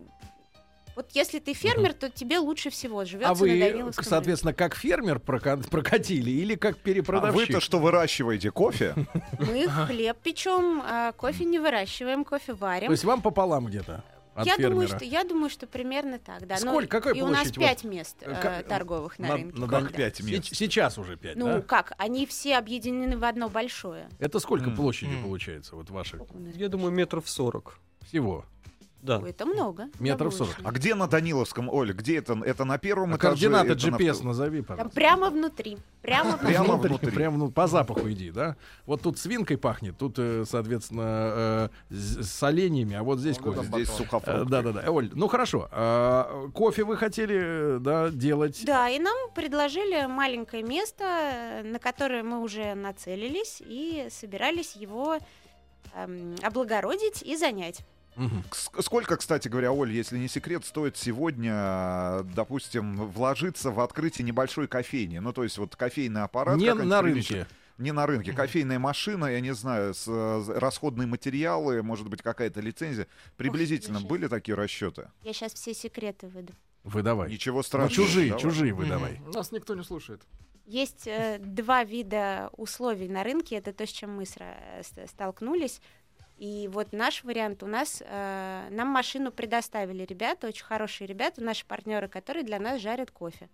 вот 0.96 1.10
если 1.12 1.38
ты 1.38 1.52
фермер, 1.52 1.92
то 1.92 2.10
тебе 2.10 2.38
лучше 2.40 2.70
всего 2.70 3.04
живется 3.04 3.30
А 3.30 3.34
на 3.34 3.40
вы, 3.40 3.60
Даниловском 3.60 4.04
соответственно, 4.04 4.52
как 4.52 4.75
фермер 4.75 5.20
прока- 5.20 5.56
прокатили 5.58 6.30
или 6.32 6.56
как 6.56 6.75
А 6.76 6.78
перепродавщик? 6.80 7.37
вы-то 7.48 7.60
что 7.60 7.78
выращиваете? 7.78 8.50
Кофе? 8.50 8.94
рынке. 8.96 9.10
Мы 9.38 9.68
хлеб 9.87 10.16
печем, 10.18 10.82
а 10.84 11.12
кофе 11.12 11.44
не 11.44 11.60
выращиваем, 11.60 12.25
кофе 12.25 12.54
варим. 12.54 12.87
То 12.87 12.92
есть 12.92 13.04
вам 13.04 13.22
пополам 13.22 13.66
где-то 13.66 14.02
от 14.38 14.47
я, 14.47 14.52
фермера? 14.57 14.71
думаю, 14.71 14.88
что, 14.88 15.04
я 15.04 15.25
думаю, 15.25 15.50
что 15.50 15.66
примерно 15.66 16.18
так, 16.18 16.47
да. 16.47 16.54
Но 16.62 16.71
Сколько? 16.73 16.88
Какая 17.00 17.14
и 17.14 17.23
у 17.23 17.26
нас 17.26 17.38
площадь 17.38 17.57
вот, 17.59 17.64
пять 17.66 17.85
мест 17.85 18.16
э, 18.21 18.30
э, 18.30 18.40
как- 18.42 18.66
торговых 18.68 19.18
на, 19.18 19.28
На- 19.28 19.35
рынке. 19.37 19.59
на. 19.59 19.66
Как 19.68 19.92
пять 19.92 20.21
мест? 20.23 20.54
Сейчас 20.54 20.99
уже 20.99 21.16
пять, 21.16 21.37
Ну 21.37 21.47
да? 21.47 21.61
как, 21.62 21.92
они 21.99 22.26
все 22.26 22.57
объединены 22.57 23.16
в 23.18 23.25
одно 23.25 23.49
большое. 23.49 24.09
Это 24.18 24.38
сколько 24.38 24.71
М. 24.71 24.76
площади 24.76 25.12
М. 25.14 25.23
получается, 25.25 25.75
вот 25.76 25.90
ваших? 25.90 26.21
Я 26.54 26.68
думаю, 26.68 26.92
метров 26.92 27.28
40. 27.28 27.78
всего? 28.07 28.45
Да. 29.00 29.18
Ой, 29.18 29.30
это 29.30 29.46
много. 29.46 29.88
Метров 30.00 30.32
да 30.32 30.38
40. 30.38 30.54
больше. 30.56 30.68
А 30.68 30.72
где 30.72 30.94
на 30.94 31.06
Даниловском, 31.06 31.68
Оля, 31.68 31.94
где 31.94 32.18
это? 32.18 32.36
Это 32.44 32.64
на 32.64 32.78
первом 32.78 33.12
А 33.14 33.16
этаже? 33.16 33.28
координаты 33.48 33.72
это 33.72 33.90
на 33.90 33.96
GPS 33.96 34.12
втором? 34.14 34.26
назови, 34.28 34.58
Там 34.58 34.66
пожалуйста. 34.66 34.94
прямо 34.94 35.30
внутри. 35.30 35.78
Прямо 36.02 36.30
внутри. 36.36 36.46
Прямо 36.48 36.76
внутри. 36.76 37.10
Прям 37.12 37.38
ну, 37.38 37.50
по 37.50 37.66
запаху 37.68 38.10
иди, 38.10 38.30
да? 38.30 38.56
Вот 38.86 39.02
тут 39.02 39.18
свинкой 39.18 39.56
пахнет, 39.56 39.96
тут, 39.96 40.14
э, 40.18 40.44
соответственно, 40.46 41.68
э, 41.90 41.94
с 41.94 42.42
оленями, 42.42 42.96
а 42.96 43.02
вот 43.04 43.20
здесь 43.20 43.36
это 43.36 43.44
кофе. 43.44 43.62
Здесь 43.62 43.88
сухофрукты. 43.90 44.44
Да, 44.46 44.62
да, 44.62 44.72
да. 44.72 44.90
Оль, 44.90 45.10
ну 45.14 45.28
хорошо. 45.28 45.68
а, 45.70 46.48
кофе 46.52 46.84
вы 46.84 46.96
хотели, 46.96 47.76
э, 47.76 47.78
да, 47.80 48.10
делать? 48.10 48.62
Да, 48.64 48.88
и 48.88 48.98
нам 48.98 49.14
предложили 49.34 50.06
маленькое 50.06 50.62
место, 50.64 51.04
э, 51.04 51.62
на 51.62 51.78
которое 51.78 52.22
мы 52.24 52.40
уже 52.40 52.74
нацелились 52.74 53.62
и 53.64 54.08
собирались 54.10 54.74
его 54.74 55.18
эм, 55.94 56.34
облагородить 56.42 57.22
и 57.22 57.36
занять. 57.36 57.80
Ск- 58.18 58.82
Сколько, 58.82 59.16
кстати 59.16 59.48
говоря, 59.48 59.72
Оль, 59.72 59.92
если 59.92 60.18
не 60.18 60.28
секрет, 60.28 60.64
стоит 60.64 60.96
сегодня, 60.96 62.22
допустим, 62.34 62.96
вложиться 63.10 63.70
в 63.70 63.80
открытие 63.80 64.25
небольшой 64.26 64.66
кофейни? 64.68 65.18
Ну, 65.18 65.32
то 65.32 65.44
есть 65.44 65.58
вот 65.58 65.76
кофейный 65.76 66.22
аппарат. 66.22 66.56
Не 66.56 66.72
на 66.75 67.02
рынке. 67.02 67.46
Не 67.78 67.92
на 67.92 68.06
рынке. 68.06 68.32
Кофейная 68.32 68.80
машина, 68.80 69.26
я 69.26 69.40
не 69.40 69.54
знаю, 69.54 69.94
с, 69.94 70.04
э, 70.08 70.42
с- 70.44 70.48
расходные 70.58 71.06
материалы, 71.06 71.80
может 71.84 72.08
быть, 72.08 72.22
какая-то 72.22 72.60
лицензия. 72.60 73.06
Приблизительно 73.37 74.00
сейчас. 74.00 74.08
были 74.08 74.26
такие 74.26 74.56
расчеты? 74.56 75.10
Я 75.22 75.32
сейчас 75.32 75.54
все 75.54 75.72
секреты 75.75 76.26
выйду. 76.26 76.52
Выдавай. 76.82 77.30
Ничего 77.30 77.58
Ну, 77.58 77.62
страшного. 77.62 77.92
чужие, 78.08 78.28
давай. 78.30 78.42
чужие 78.42 78.72
выдавай. 78.75 79.20
Нас 79.32 79.52
никто 79.52 79.76
не 79.76 79.84
слушает. 79.84 80.22
Есть 80.66 81.06
э, 81.06 81.38
два 81.38 81.84
вида 81.84 82.50
условий 82.56 83.08
на 83.08 83.22
рынке. 83.22 83.56
Это 83.56 83.72
то, 83.72 83.87
с 83.87 83.90
чем 83.90 84.16
мы 84.16 84.25
сра- 84.25 84.82
с- 84.82 85.10
столкнулись. 85.10 85.80
И 86.38 86.68
вот 86.73 86.92
наш 86.92 87.25
вариант 87.25 87.62
у 87.64 87.66
нас, 87.66 88.02
э, 88.04 88.68
нам 88.71 88.88
машину 88.88 89.33
предоставили 89.33 90.04
ребята, 90.04 90.47
очень 90.47 90.64
хорошие 90.64 91.07
ребята, 91.09 91.42
наши 91.42 91.66
партнеры, 91.66 92.09
которые 92.09 92.45
для 92.45 92.61
нас 92.61 92.80
жарят 92.80 93.11
кофе. 93.11 93.49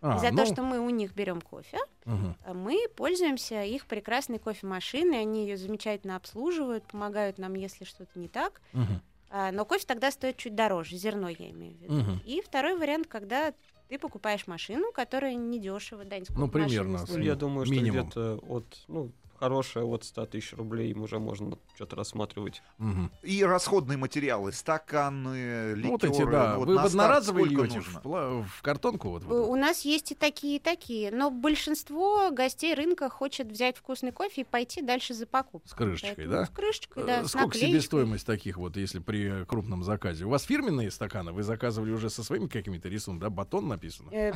А, 0.00 0.16
и 0.16 0.20
за 0.20 0.30
ну, 0.30 0.38
то, 0.38 0.46
что 0.46 0.62
мы 0.62 0.80
у 0.80 0.90
них 0.90 1.14
берем 1.14 1.40
кофе, 1.40 1.78
э, 2.06 2.52
мы 2.54 2.86
пользуемся 2.96 3.62
их 3.64 3.86
прекрасной 3.86 4.38
кофемашиной, 4.38 5.20
они 5.20 5.46
ее 5.46 5.56
замечательно 5.56 6.16
обслуживают, 6.16 6.84
помогают 6.84 7.38
нам, 7.38 7.54
если 7.54 7.84
что-то 7.84 8.18
не 8.18 8.28
так. 8.28 8.60
Мгм. 8.72 9.02
А, 9.30 9.50
но 9.50 9.64
кофе 9.64 9.84
тогда 9.86 10.10
стоит 10.10 10.36
чуть 10.36 10.54
дороже, 10.54 10.96
зерно 10.96 11.28
я 11.28 11.50
имею 11.50 11.74
в 11.74 11.80
виду. 11.80 11.94
Мгм. 11.94 12.20
И 12.24 12.40
второй 12.40 12.76
вариант, 12.76 13.06
когда 13.08 13.52
ты 13.88 13.98
покупаешь 13.98 14.46
машину, 14.46 14.92
которая 14.92 15.34
недешево, 15.34 16.04
Дань, 16.04 16.24
сколько 16.24 16.40
Ну, 16.40 16.48
примерно? 16.48 17.04
Ну, 17.08 17.18
я 17.18 17.34
думаю, 17.34 17.66
что 17.66 17.74
минимум. 17.74 18.06
где-то 18.06 18.40
от, 18.48 18.84
ну, 18.88 19.10
хорошая 19.46 19.82
от 19.84 20.04
100 20.04 20.26
тысяч 20.26 20.52
рублей 20.52 20.92
им 20.92 21.02
уже 21.02 21.18
можно 21.18 21.58
что-то 21.74 21.96
рассматривать. 21.96 22.62
Мгм. 22.78 23.10
И 23.22 23.42
расходные 23.44 23.98
материалы, 23.98 24.52
стаканы, 24.52 25.74
ликеры. 25.74 25.90
Вот 25.90 26.04
эти, 26.04 26.30
да. 26.30 26.56
вот 26.58 26.68
Вы 26.68 26.76
в 26.76 26.84
одноразовые 26.84 27.46
льете 27.48 27.76
нужно? 27.78 28.00
в, 28.04 28.62
картонку? 28.62 29.08
Вот, 29.10 29.22
Э, 29.24 29.26
вот? 29.26 29.48
У 29.48 29.56
нас 29.56 29.80
есть 29.84 30.12
и 30.12 30.14
такие, 30.14 30.56
и 30.56 30.58
такие. 30.60 31.10
Но 31.10 31.30
большинство 31.32 32.30
гостей 32.30 32.74
рынка 32.74 33.08
хочет 33.10 33.48
взять 33.48 33.76
вкусный 33.76 34.12
кофе 34.12 34.42
и 34.42 34.44
пойти 34.44 34.80
дальше 34.80 35.12
за 35.12 35.26
покупкой. 35.26 35.68
С 35.68 35.74
крышечкой, 35.74 36.14
Поэтому 36.14 36.36
да? 36.36 36.46
С 36.46 36.50
крышечкой, 36.50 37.02
Э, 37.02 37.06
да. 37.06 37.24
с 37.24 37.28
Сколько 37.32 37.58
себестоимость 37.58 38.26
таких 38.26 38.58
вот, 38.58 38.76
если 38.76 39.00
при 39.00 39.44
крупном 39.44 39.82
заказе? 39.82 40.24
У 40.24 40.28
вас 40.28 40.44
фирменные 40.44 40.90
стаканы? 40.92 41.32
Вы 41.32 41.42
заказывали 41.42 41.90
уже 41.90 42.10
со 42.10 42.22
своими 42.22 42.46
какими-то 42.46 42.88
рисунками, 42.88 43.22
да? 43.22 43.30
Батон 43.30 43.66
написано? 43.66 44.10
Э, 44.12 44.32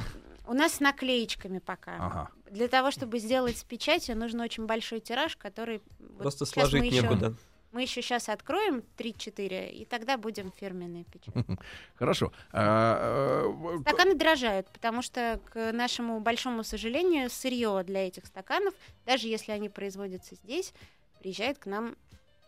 У 0.48 0.52
нас 0.54 0.74
с 0.74 0.80
наклеечками 0.80 1.58
пока. 1.60 1.92
Ага. 1.98 2.28
Для 2.50 2.68
того, 2.68 2.90
чтобы 2.92 3.18
сделать 3.18 3.58
с 3.58 3.64
печатью, 3.64 4.16
нужен 4.16 4.40
очень 4.40 4.66
большой 4.66 4.95
тираж, 5.00 5.36
который... 5.36 5.82
вот 5.98 6.18
Просто 6.18 6.44
щас 6.44 6.52
сложить 6.54 6.80
мы 6.80 6.86
еще- 6.86 7.02
некуда. 7.02 7.34
Мы 7.72 7.82
еще 7.82 8.00
сейчас 8.00 8.30
откроем 8.30 8.82
3-4, 8.96 9.70
и 9.70 9.84
тогда 9.84 10.16
будем 10.16 10.50
фирменные 10.50 11.04
печать. 11.04 11.34
Хорошо. 11.96 12.32
А, 12.50 13.42
э, 13.44 13.80
Стаканы 13.82 14.14
дорожают, 14.14 14.68
потому 14.70 15.02
что, 15.02 15.40
к 15.52 15.72
нашему 15.72 16.20
большому 16.20 16.64
сожалению, 16.64 17.28
сырье 17.28 17.82
для 17.84 18.06
этих 18.06 18.24
стаканов, 18.26 18.72
даже 19.04 19.28
если 19.28 19.52
они 19.52 19.68
производятся 19.68 20.36
здесь, 20.36 20.72
приезжает 21.20 21.58
к 21.58 21.66
нам 21.66 21.96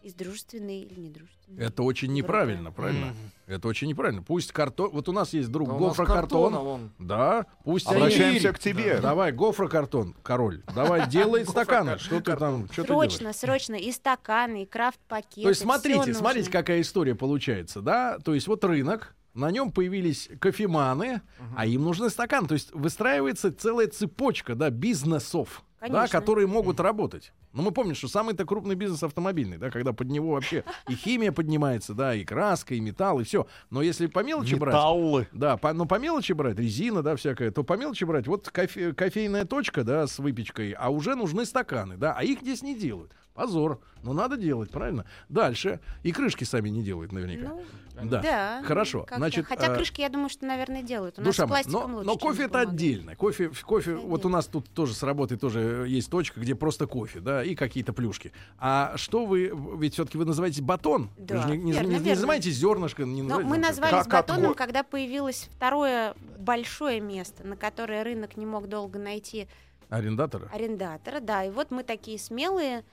из 0.08 0.14
дружественной 0.14 0.80
или 0.80 0.98
недружественной. 0.98 1.64
Это 1.64 1.82
очень 1.82 2.12
неправильно, 2.12 2.72
правильно? 2.72 3.06
Мгм. 3.06 3.16
Это 3.46 3.68
очень 3.68 3.88
неправильно. 3.88 4.22
Пусть 4.22 4.52
картон... 4.52 4.90
Вот 4.90 5.08
у 5.08 5.12
нас 5.12 5.32
есть 5.32 5.50
друг 5.50 5.68
Да 5.68 5.74
гофрокартон. 5.74 6.52
картона 6.52 6.60
вон. 6.60 6.90
Да, 6.98 7.46
пусть 7.64 7.86
Обращаемся 7.86 8.48
они- 8.48 8.56
к 8.56 8.58
тебе. 8.58 8.98
Давай, 9.00 9.32
гофрокартон, 9.32 10.14
король. 10.22 10.62
Давай, 10.74 11.08
делай 11.08 11.44
стаканы. 11.46 11.98
Что 11.98 12.20
ты 12.20 12.36
там, 12.36 12.68
что? 12.72 12.84
Срочно, 12.84 13.32
срочно. 13.32 13.74
И 13.74 13.92
стаканы, 13.92 14.62
и 14.62 14.66
крафт-пакеты. 14.66 15.42
То 15.42 15.48
есть 15.50 15.60
смотрите, 15.60 16.14
смотрите, 16.14 16.50
какая 16.50 16.80
история 16.80 17.14
получается, 17.14 17.80
да? 17.82 18.18
То 18.18 18.34
есть 18.34 18.48
вот 18.48 18.64
рынок, 18.64 19.14
на 19.34 19.50
нем 19.50 19.70
появились 19.70 20.28
кофеманы, 20.40 21.20
а 21.56 21.66
им 21.66 21.84
нужны 21.84 22.08
стаканы. 22.10 22.48
То 22.48 22.54
есть 22.54 22.72
выстраивается 22.72 23.52
целая 23.52 23.88
цепочка, 23.88 24.54
да, 24.54 24.70
бизнесов, 24.70 25.62
да, 25.86 26.08
которые 26.08 26.46
могут 26.46 26.80
работать. 26.80 27.32
Но 27.52 27.62
мы 27.62 27.70
помним, 27.72 27.94
что 27.94 28.08
самый-то 28.08 28.44
крупный 28.44 28.74
бизнес 28.74 29.02
автомобильный, 29.02 29.56
да, 29.58 29.70
когда 29.70 29.92
под 29.92 30.08
него 30.08 30.32
вообще 30.32 30.64
и 30.88 30.94
химия 30.94 31.32
поднимается, 31.32 31.94
да, 31.94 32.14
и 32.14 32.24
краска, 32.24 32.74
и 32.74 32.80
металл, 32.80 33.20
и 33.20 33.24
все. 33.24 33.46
Но 33.70 33.82
если 33.82 34.06
по 34.06 34.22
мелочи 34.22 34.54
брать, 34.54 34.74
Металлы. 34.74 35.28
да, 35.32 35.56
по, 35.56 35.72
ну 35.72 35.86
по 35.86 35.98
мелочи 35.98 36.32
брать, 36.32 36.58
резина, 36.58 37.02
да, 37.02 37.16
всякая, 37.16 37.50
то 37.50 37.64
по 37.64 37.74
мелочи 37.76 38.04
брать, 38.04 38.26
вот 38.26 38.48
кофе- 38.48 38.92
кофейная 38.92 39.44
точка, 39.44 39.82
да, 39.84 40.06
с 40.06 40.18
выпечкой, 40.18 40.72
а 40.72 40.90
уже 40.90 41.14
нужны 41.14 41.44
стаканы, 41.46 41.96
да, 41.96 42.14
а 42.16 42.22
их 42.22 42.40
здесь 42.40 42.62
не 42.62 42.74
делают. 42.76 43.12
Позор. 43.34 43.80
Но 44.02 44.12
надо 44.12 44.36
делать, 44.36 44.70
правильно? 44.72 45.04
Дальше. 45.28 45.78
И 46.02 46.10
крышки 46.10 46.42
сами 46.42 46.70
не 46.70 46.82
делают 46.82 47.12
наверняка. 47.12 47.52
Ну, 48.00 48.10
да. 48.10 48.20
да. 48.20 48.62
Хорошо. 48.64 49.06
Значит, 49.16 49.46
Хотя 49.46 49.68
э, 49.68 49.76
крышки, 49.76 50.00
я 50.00 50.08
думаю, 50.08 50.28
что, 50.28 50.44
наверное, 50.44 50.82
делают. 50.82 51.18
У 51.18 51.22
нас 51.22 51.28
Душа 51.28 51.46
с 51.46 51.48
моя, 51.48 51.62
пластиком 51.62 51.90
но, 51.92 51.96
лучше, 51.98 52.06
но 52.08 52.16
кофе 52.16 52.42
это 52.44 52.52
бумагой. 52.54 52.72
отдельно. 52.72 53.14
Кофе, 53.16 53.50
кофе, 53.62 53.92
Это 53.92 54.00
вот 54.00 54.24
у 54.26 54.28
нас 54.28 54.46
тут 54.46 54.68
тоже 54.70 54.92
с 54.94 55.04
работы 55.04 55.36
тоже 55.36 55.86
есть 55.88 56.10
точка, 56.10 56.40
где 56.40 56.56
просто 56.56 56.88
кофе, 56.88 57.20
да, 57.20 57.37
и 57.42 57.54
какие-то 57.54 57.92
плюшки. 57.92 58.32
А 58.58 58.94
что 58.96 59.24
вы, 59.26 59.52
ведь 59.78 59.94
все-таки 59.94 60.18
вы 60.18 60.24
называете 60.24 60.62
батон? 60.62 61.10
вы 61.16 61.24
Да, 61.24 61.42
же 61.42 61.50
не, 61.50 61.56
не- 61.64 61.72
верно, 61.72 61.86
не- 61.86 61.92
не 61.94 61.98
верно. 62.00 62.10
называете 62.14 62.50
зернышко, 62.50 63.04
не 63.04 63.22
Но 63.22 63.28
называете 63.28 63.50
мы 63.50 63.58
назвались 63.58 63.96
Как 64.04 64.08
батоном, 64.08 64.50
отбор- 64.52 64.54
когда 64.56 64.82
появилось 64.82 65.48
второе 65.56 66.14
большое 66.38 67.00
место, 67.00 67.46
на 67.46 67.56
которое 67.56 68.04
рынок 68.04 68.36
не 68.36 68.46
мог 68.46 68.68
долго 68.68 68.98
найти 68.98 69.48
арендатора. 69.88 70.48
арендатора. 70.52 71.20
Да, 71.20 71.44
и 71.44 71.50
вот 71.50 71.70
мы 71.70 71.82
такие 71.82 72.18
смелые 72.18 72.84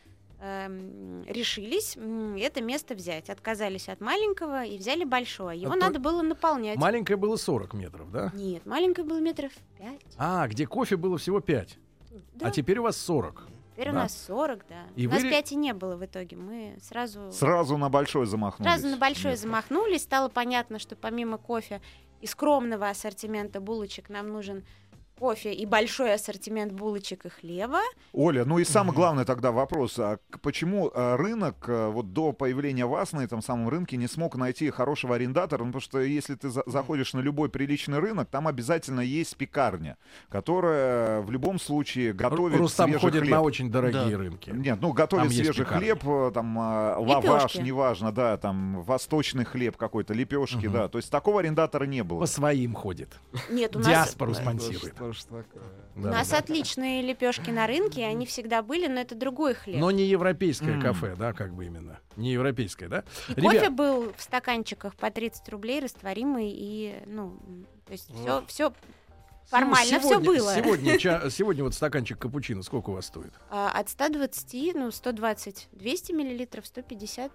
эм, 0.42 1.24
решились 1.28 1.96
это 2.40 2.62
место 2.62 2.94
взять. 2.94 3.30
Отказались 3.30 3.88
от 3.90 4.02
маленького 4.02 4.66
и 4.66 4.78
взяли 4.78 5.04
большое. 5.06 5.60
Его 5.60 5.72
А 5.72 5.75
то- 5.75 5.80
надо 5.80 6.00
было 6.00 6.22
наполнять. 6.22 6.78
Маленькое 6.78 7.18
было 7.18 7.38
40 7.38 7.74
метров, 7.74 8.12
да? 8.12 8.32
Нет, 8.36 8.66
маленькое 8.66 9.08
было 9.08 9.20
метров 9.20 9.52
пять. 9.80 10.02
А, 10.18 10.46
где 10.48 10.68
кофе 10.68 10.98
было 10.98 11.18
всего 11.18 11.40
5. 11.40 11.78
Да, 12.34 12.48
А 12.48 12.52
теперь 12.52 12.80
у 12.80 12.84
вас 12.84 12.98
40. 12.98 13.48
Теперь 13.75 13.89
у 13.89 13.94
да. 13.94 14.00
нас 14.03 14.17
40, 14.25 14.65
да. 14.67 14.84
И 14.96 15.05
у 15.08 15.10
нас 15.12 15.22
вы 15.22 15.25
ре- 15.25 15.32
5 15.36 15.51
и 15.51 15.55
не 15.55 15.74
было 15.74 15.96
в 15.96 16.05
итоге. 16.05 16.36
Мы 16.38 16.77
сразу, 16.82 17.32
Сразу 17.32 17.77
на 17.77 17.89
большой 17.89 18.25
замахнулись. 18.25 18.72
сразу 18.72 18.88
на 18.88 18.98
большое 18.98 19.34
Нет. 19.34 19.39
замахнулись. 19.41 20.03
Стало 20.03 20.29
понятно, 20.29 20.79
что 20.79 20.96
помимо 20.96 21.38
кофе 21.38 21.82
и 22.22 22.27
скромного 22.27 22.89
ассортимента 22.89 23.60
булочек 23.60 24.10
нам 24.10 24.29
нужен 24.29 24.63
кофе 25.19 25.53
и 25.53 25.65
большой 25.65 26.13
ассортимент 26.13 26.74
булочек 26.74 27.25
и 27.25 27.29
хлеба. 27.29 27.79
Оля, 28.13 28.45
ну 28.45 28.60
и 28.60 28.63
самый 28.65 28.93
главный 28.93 29.25
тогда 29.25 29.51
вопрос, 29.51 29.98
а 30.00 30.19
почему 30.41 30.91
а, 30.93 31.17
рынок 31.17 31.65
а, 31.67 31.89
вот 31.89 32.13
до 32.13 32.31
появления 32.34 32.86
вас 32.86 33.13
на 33.13 33.22
этом 33.22 33.41
самом 33.41 33.69
рынке 33.69 33.98
не 33.98 34.07
смог 34.07 34.36
найти 34.36 34.69
хорошего 34.69 35.15
арендатора? 35.15 35.60
Ну, 35.63 35.67
потому 35.72 35.81
что 35.81 36.00
если 36.00 36.36
ты 36.36 36.50
за- 36.50 36.63
заходишь 36.65 37.13
на 37.13 37.19
любой 37.19 37.50
приличный 37.50 38.00
рынок, 38.00 38.27
там 38.29 38.48
обязательно 38.48 39.01
есть 39.01 39.36
пекарня, 39.38 39.98
которая 40.29 41.22
в 41.22 41.31
любом 41.31 41.60
случае 41.60 42.13
готовит 42.13 42.57
Рустам 42.60 42.89
свежий 42.89 43.01
ходит 43.01 43.22
хлеб. 43.24 43.31
на 43.34 43.41
очень 43.41 43.72
дорогие 43.72 44.12
Да. 44.12 44.17
рынки. 44.17 44.50
Нет, 44.50 44.79
ну 44.81 44.91
готовит 44.93 45.25
Там 45.25 45.31
свежий 45.34 45.65
хлеб, 45.65 46.00
э, 46.05 46.31
там 46.34 46.57
а, 46.60 46.98
лаваш, 47.00 47.55
неважно, 47.55 48.12
да, 48.12 48.38
там 48.38 48.81
восточный 48.84 49.45
хлеб 49.45 49.77
какой-то, 49.77 50.13
лепешки, 50.13 50.67
да. 50.67 50.88
То 50.88 50.98
есть 50.98 51.10
такого 51.10 51.39
арендатора 51.39 51.86
не 51.86 52.03
было. 52.03 52.19
По 52.19 52.25
своим 52.25 52.74
ходит. 52.74 53.10
Нет, 53.50 53.75
у 53.75 53.79
нас, 53.79 53.88
Диаспору 53.88 54.31
э, 54.31 54.36
спонсирует. 54.36 54.95
Что 55.13 55.13
ж 55.13 55.24
такое? 55.43 55.63
у 55.95 56.01
Да, 56.01 56.12
нас 56.12 56.29
да. 56.29 56.38
отличные 56.39 57.01
лепешки 57.01 57.50
на 57.50 57.67
рынке, 57.67 58.05
они 58.05 58.25
всегда 58.25 58.62
были, 58.62 58.88
но 58.88 59.00
это 59.01 59.15
другой 59.15 59.53
хлеб. 59.53 59.79
Но 59.79 59.91
не 59.91 60.03
европейское 60.05 60.75
М. 60.75 60.81
кафе, 60.81 61.15
да, 61.17 61.33
как 61.33 61.53
бы 61.53 61.65
именно. 61.65 62.00
Не 62.15 62.31
европейское, 62.33 62.89
да? 62.89 63.03
И 63.29 63.33
Ребят, 63.35 63.53
кофе 63.53 63.69
был 63.69 64.13
в 64.15 64.21
стаканчиках 64.21 64.95
по 64.95 65.09
30 65.12 65.47
рублей, 65.50 65.79
растворимый, 65.79 66.50
и, 66.53 67.01
ну, 67.05 67.38
то 67.85 67.91
есть 67.91 68.09
все, 68.13 68.43
все 68.47 68.74
формально 69.47 70.00
все 70.00 70.09
сегодня, 70.09 70.25
было. 70.27 70.55
Сегодня, 70.55 70.97
ча- 70.97 71.29
сегодня 71.29 71.63
вот 71.63 71.74
стаканчик 71.74 72.17
капучино 72.17 72.63
сколько 72.63 72.89
у 72.89 72.93
вас 72.93 73.05
стоит? 73.05 73.33
А, 73.50 73.71
От 73.71 73.89
120, 73.89 74.75
ну, 74.75 74.91
120, 74.91 75.69
200 75.71 76.12
миллилитров, 76.13 76.65
150, 76.65 77.31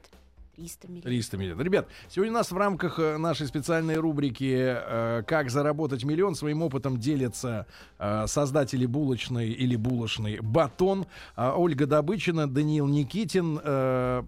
300 0.60 0.88
миллилитров. 0.88 1.10
300 1.10 1.36
миллионов. 1.38 1.64
Ребят, 1.64 1.88
сегодня 2.08 2.32
у 2.32 2.36
нас 2.36 2.52
в 2.52 2.56
рамках 2.56 2.98
э, 2.98 3.16
нашей 3.16 3.46
специальной 3.46 3.96
рубрики 3.96 4.54
э, 4.56 5.22
«Как 5.26 5.50
заработать 5.50 6.04
миллион» 6.04 6.34
своим 6.34 6.62
опытом 6.62 6.98
делятся 6.98 7.66
э, 7.98 8.26
создатели 8.26 8.84
булочной 8.84 9.48
или 9.48 9.76
булочной 9.76 10.40
«Батон». 10.40 11.06
Ольга 11.36 11.86
Добычина, 11.86 12.48
Даниил 12.48 12.86
Никитин. 12.86 13.60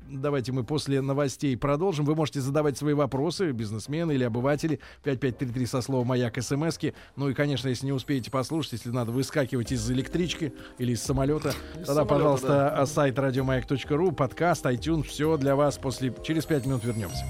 Давайте 0.08 0.52
мы 0.52 0.64
после 0.64 1.00
новостей 1.00 1.56
продолжим. 1.56 2.04
Вы 2.04 2.14
можете 2.14 2.40
задавать 2.40 2.78
свои 2.78 2.94
вопросы, 2.94 3.50
бизнесмены 3.52 4.12
или 4.12 4.24
обыватели. 4.24 4.80
5533 5.02 5.66
со 5.66 5.82
словом 5.82 6.08
«Маяк» 6.08 6.40
смски. 6.40 6.94
Ну 7.16 7.28
и, 7.28 7.34
конечно, 7.34 7.68
если 7.68 7.86
не 7.86 7.92
успеете 7.92 8.30
послушать, 8.30 8.72
если 8.72 8.90
надо 8.90 9.12
выскакивать 9.12 9.72
из 9.72 9.90
электрички 9.90 10.54
или 10.78 10.92
из 10.92 11.02
самолета, 11.02 11.52
тогда, 11.74 11.86
самолета, 11.86 12.14
пожалуйста, 12.14 12.68
а, 12.70 12.86
сайт 12.86 13.18
радиомаяк.ру, 13.18 14.12
подкаст, 14.12 14.64
iTunes, 14.66 15.04
все 15.04 15.36
для 15.36 15.56
вас 15.56 15.76
после 15.76 16.10
через 16.22 16.44
пять 16.44 16.64
минут 16.66 16.84
вернемся. 16.84 17.24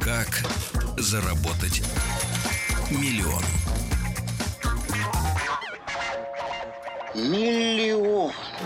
Как 0.00 0.28
заработать 0.98 1.82
миллион? 2.90 3.42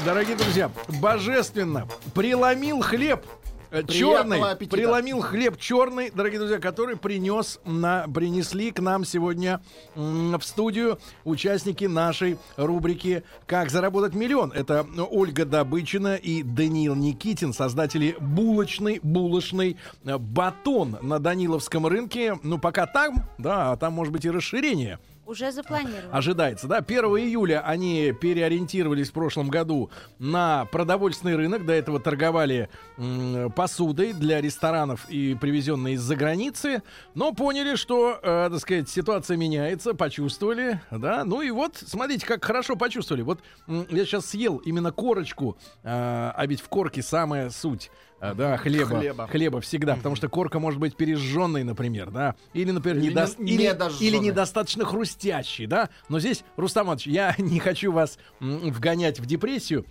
Дорогие 0.04 0.36
друзья, 0.36 0.70
божественно 0.88 1.86
преломил 2.14 2.80
хлеб 2.80 3.24
черный, 3.70 3.84
Приятного 3.84 4.50
аппетита. 4.50 4.76
преломил 4.76 5.20
хлеб 5.20 5.58
черный, 5.58 6.10
дорогие 6.10 6.38
друзья, 6.38 6.58
который 6.58 6.96
принес 6.96 7.60
на, 7.64 8.06
принесли 8.08 8.70
к 8.70 8.80
нам 8.80 9.04
сегодня 9.04 9.60
в 9.94 10.40
студию 10.42 10.98
участники 11.24 11.84
нашей 11.84 12.38
рубрики 12.56 13.24
«Как 13.46 13.70
заработать 13.70 14.14
миллион». 14.14 14.52
Это 14.52 14.86
Ольга 15.10 15.44
Добычина 15.44 16.16
и 16.16 16.42
Даниил 16.42 16.94
Никитин, 16.94 17.52
создатели 17.52 18.16
булочной, 18.20 19.00
булочной 19.02 19.76
э, 20.04 20.18
«Батон» 20.18 20.98
на 21.02 21.18
Даниловском 21.18 21.86
рынке. 21.86 22.38
Ну, 22.42 22.58
пока 22.58 22.86
там, 22.86 23.16
да, 23.38 23.72
а 23.72 23.76
там 23.76 23.92
может 23.92 24.12
быть 24.12 24.24
и 24.24 24.30
расширение 24.30 24.98
Уже 25.28 25.52
запланировано. 25.52 26.16
ожидается, 26.16 26.66
да. 26.66 26.78
1 26.78 27.04
июля 27.18 27.60
они 27.60 28.12
переориентировались 28.18 29.10
в 29.10 29.12
прошлом 29.12 29.50
году 29.50 29.90
на 30.18 30.64
продовольственный 30.72 31.36
рынок. 31.36 31.66
До 31.66 31.74
этого 31.74 32.00
торговали 32.00 32.70
м, 32.96 33.52
посудой 33.52 34.14
для 34.14 34.40
ресторанов 34.40 35.06
и 35.10 35.34
привезенной 35.34 35.92
из-за 35.92 36.16
границы. 36.16 36.82
Но 37.14 37.34
поняли, 37.34 37.76
что, 37.76 38.18
э, 38.22 38.48
так 38.50 38.58
сказать, 38.58 38.88
ситуация 38.88 39.36
меняется, 39.36 39.92
почувствовали, 39.92 40.80
да. 40.90 41.24
Ну 41.26 41.42
и 41.42 41.50
вот, 41.50 41.76
смотрите, 41.76 42.24
как 42.26 42.42
хорошо 42.42 42.74
почувствовали. 42.76 43.20
Вот 43.20 43.40
м, 43.66 43.86
я 43.90 44.06
сейчас 44.06 44.24
съел 44.24 44.56
именно 44.56 44.92
корочку, 44.92 45.58
э, 45.82 45.88
а 46.34 46.44
ведь 46.46 46.62
в 46.62 46.68
корке 46.70 47.02
самая 47.02 47.50
суть. 47.50 47.90
Э, 48.20 48.34
Да, 48.34 48.56
хлеба, 48.56 48.98
хлеба. 49.00 49.26
Хлеба. 49.26 49.60
всегда, 49.60 49.96
потому 49.96 50.16
что 50.16 50.28
корка 50.28 50.58
может 50.58 50.80
быть 50.80 50.96
пережженной, 50.96 51.64
например, 51.64 52.10
да, 52.10 52.34
или, 52.52 52.70
например, 52.70 52.98
Или 53.02 53.12
недос- 53.12 53.36
не- 53.38 53.52
или, 53.52 53.62
или 54.00 54.16
недостаточно 54.16 54.84
хрустящий, 54.84 55.66
да. 55.66 55.88
Но 56.08 56.18
здесь, 56.20 56.44
Рустам 56.56 56.88
я 57.04 57.34
не 57.38 57.58
хочу 57.60 57.92
вас 57.92 58.18
вгонять 58.40 59.20
в 59.20 59.26
депрессию. 59.26 59.84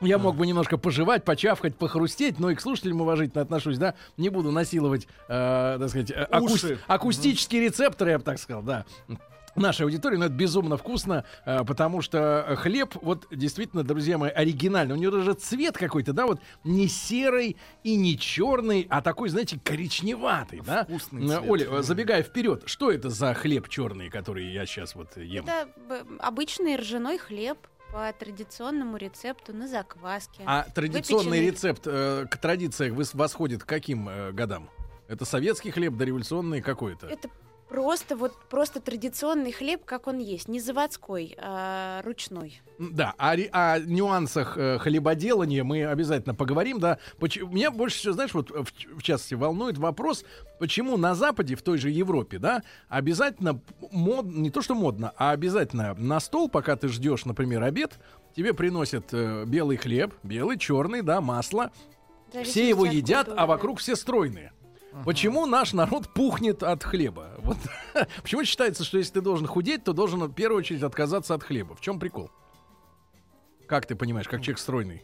Я 0.00 0.18
мог 0.18 0.36
бы 0.36 0.46
немножко 0.46 0.78
пожевать, 0.78 1.24
почавкать, 1.24 1.74
похрустеть, 1.76 2.38
но 2.38 2.50
и 2.50 2.54
к 2.54 2.60
слушателям 2.60 3.00
уважительно 3.00 3.42
отношусь, 3.42 3.78
да. 3.78 3.94
Не 4.16 4.28
буду 4.28 4.52
насиловать, 4.52 5.08
э, 5.28 5.76
так 5.80 5.88
сказать, 5.88 6.12
э, 6.12 6.24
акус- 6.30 6.78
акустические 6.86 7.62
рецепторы, 7.62 8.12
я 8.12 8.18
бы 8.18 8.24
так 8.24 8.38
сказал, 8.38 8.62
да. 8.62 8.84
Нашей 9.58 9.82
аудитории, 9.82 10.16
но 10.16 10.26
это 10.26 10.34
безумно 10.34 10.76
вкусно, 10.76 11.24
э, 11.44 11.64
потому 11.64 12.00
что 12.02 12.54
хлеб, 12.58 12.94
вот 13.02 13.26
действительно, 13.30 13.82
друзья 13.84 14.18
мои, 14.18 14.30
оригинальный. 14.30 14.94
У 14.94 14.98
него 14.98 15.12
даже 15.16 15.34
цвет 15.34 15.76
какой-то, 15.76 16.12
да, 16.12 16.26
вот 16.26 16.40
не 16.64 16.88
серый 16.88 17.56
и 17.84 17.96
не 17.96 18.18
черный, 18.18 18.86
а 18.90 19.02
такой, 19.02 19.28
знаете, 19.28 19.58
коричневатый, 19.62 20.60
да. 20.64 20.84
Вкусный 20.84 21.24
Э, 21.24 21.28
цвет. 21.38 21.50
Оля, 21.50 21.66
э, 21.70 21.82
забегая 21.82 22.22
вперед, 22.22 22.62
что 22.66 22.90
это 22.90 23.10
за 23.10 23.34
хлеб 23.34 23.68
черный, 23.68 24.10
который 24.10 24.52
я 24.52 24.66
сейчас 24.66 24.94
вот 24.94 25.16
ем? 25.16 25.44
Это 25.46 25.68
б- 25.88 26.04
обычный 26.20 26.76
ржаной 26.76 27.18
хлеб 27.18 27.58
по 27.92 28.12
традиционному 28.12 28.96
рецепту 28.98 29.54
на 29.54 29.66
закваске. 29.66 30.42
А 30.44 30.64
традиционный 30.74 31.24
Выпеченный. 31.40 31.50
рецепт 31.50 31.82
э, 31.86 32.26
к 32.30 32.36
традициям 32.36 32.94
выс- 32.98 33.16
восходит 33.16 33.62
к 33.64 33.66
каким 33.66 34.08
э, 34.08 34.32
годам? 34.32 34.68
Это 35.08 35.24
советский 35.24 35.70
хлеб, 35.70 35.94
дореволюционный 35.96 36.60
какой-то? 36.60 37.06
Это 37.06 37.30
просто 37.68 38.16
вот 38.16 38.32
просто 38.48 38.80
традиционный 38.80 39.52
хлеб, 39.52 39.84
как 39.84 40.06
он 40.06 40.18
есть, 40.18 40.48
не 40.48 40.60
заводской, 40.60 41.36
а 41.38 42.02
ручной. 42.04 42.60
Да, 42.78 43.14
о, 43.18 43.34
о 43.52 43.78
нюансах 43.80 44.56
э, 44.56 44.78
хлебоделания 44.78 45.64
мы 45.64 45.84
обязательно 45.84 46.34
поговорим, 46.34 46.78
да. 46.80 46.98
Поч- 47.18 47.38
Меня 47.42 47.70
больше 47.70 47.98
всего, 47.98 48.12
знаешь, 48.14 48.32
вот 48.34 48.50
в, 48.50 48.72
ч- 48.76 48.88
в 48.88 49.02
частности 49.02 49.34
волнует 49.34 49.78
вопрос, 49.78 50.24
почему 50.58 50.96
на 50.96 51.14
Западе, 51.14 51.56
в 51.56 51.62
той 51.62 51.78
же 51.78 51.90
Европе, 51.90 52.38
да, 52.38 52.62
обязательно 52.88 53.60
мод, 53.90 54.26
не 54.26 54.50
то 54.50 54.62
что 54.62 54.74
модно, 54.74 55.12
а 55.16 55.32
обязательно 55.32 55.94
на 55.94 56.20
стол, 56.20 56.48
пока 56.48 56.76
ты 56.76 56.88
ждешь, 56.88 57.24
например, 57.24 57.62
обед, 57.64 57.98
тебе 58.36 58.54
приносят 58.54 59.06
э, 59.12 59.44
белый 59.44 59.76
хлеб, 59.76 60.14
белый, 60.22 60.56
черный, 60.58 61.02
да, 61.02 61.20
масло, 61.20 61.72
В 62.32 62.42
все 62.44 62.68
его 62.68 62.86
едят, 62.86 63.26
культуры, 63.26 63.36
а 63.38 63.40
да. 63.42 63.46
вокруг 63.46 63.80
все 63.80 63.96
стройные. 63.96 64.52
Почему 65.04 65.46
наш 65.46 65.72
народ 65.72 66.08
пухнет 66.12 66.62
от 66.62 66.82
хлеба? 66.82 67.34
Вот. 67.38 67.56
Почему 68.22 68.44
считается, 68.44 68.84
что 68.84 68.98
если 68.98 69.14
ты 69.14 69.20
должен 69.20 69.46
худеть, 69.46 69.84
то 69.84 69.92
должен 69.92 70.20
в 70.20 70.32
первую 70.32 70.58
очередь 70.58 70.82
отказаться 70.82 71.34
от 71.34 71.42
хлеба? 71.42 71.74
В 71.74 71.80
чем 71.80 71.98
прикол? 71.98 72.30
Как 73.66 73.86
ты 73.86 73.94
понимаешь, 73.94 74.28
как 74.28 74.40
человек 74.40 74.58
стройный? 74.58 75.02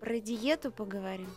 Про 0.00 0.20
диету 0.20 0.70
поговорим. 0.70 1.28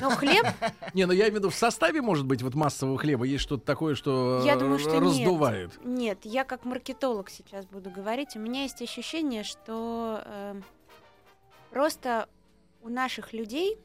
Но 0.00 0.10
хлеб, 0.10 0.44
Не, 0.94 1.06
ну 1.06 1.12
я 1.12 1.24
имею 1.24 1.32
в 1.32 1.36
виду, 1.36 1.50
в 1.50 1.54
составе, 1.54 2.02
может 2.02 2.26
быть, 2.26 2.42
вот 2.42 2.54
массового 2.54 2.98
хлеба 2.98 3.24
есть 3.24 3.42
что-то 3.42 3.64
такое, 3.64 3.94
что 3.94 4.42
я 4.44 4.54
э, 4.54 4.58
думаю, 4.58 4.78
что 4.78 5.00
раздувает. 5.00 5.78
нет. 5.84 5.98
Нет, 5.98 6.18
я 6.24 6.44
как 6.44 6.66
маркетолог 6.66 7.30
сейчас 7.30 7.64
буду 7.66 7.90
говорить. 7.90 8.36
У 8.36 8.38
меня 8.38 8.62
есть 8.62 8.82
ощущение, 8.82 9.44
что 9.44 10.22
э, 10.24 10.60
просто 11.70 12.28
у 12.82 12.90
наших 12.90 13.32
людей 13.32 13.78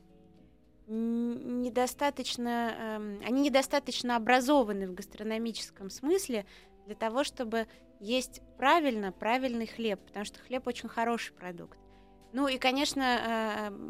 недостаточно, 0.87 2.75
эм, 2.77 3.21
они 3.25 3.41
недостаточно 3.43 4.15
образованы 4.15 4.87
в 4.87 4.93
гастрономическом 4.93 5.89
смысле 5.89 6.45
для 6.85 6.95
того, 6.95 7.23
чтобы 7.23 7.67
есть 7.99 8.41
правильно 8.57 9.11
правильный 9.11 9.67
хлеб, 9.67 9.99
потому 10.05 10.25
что 10.25 10.39
хлеб 10.39 10.67
очень 10.67 10.89
хороший 10.89 11.33
продукт. 11.33 11.77
Ну 12.33 12.47
и, 12.47 12.57
конечно, 12.57 13.69
э, 13.69 13.89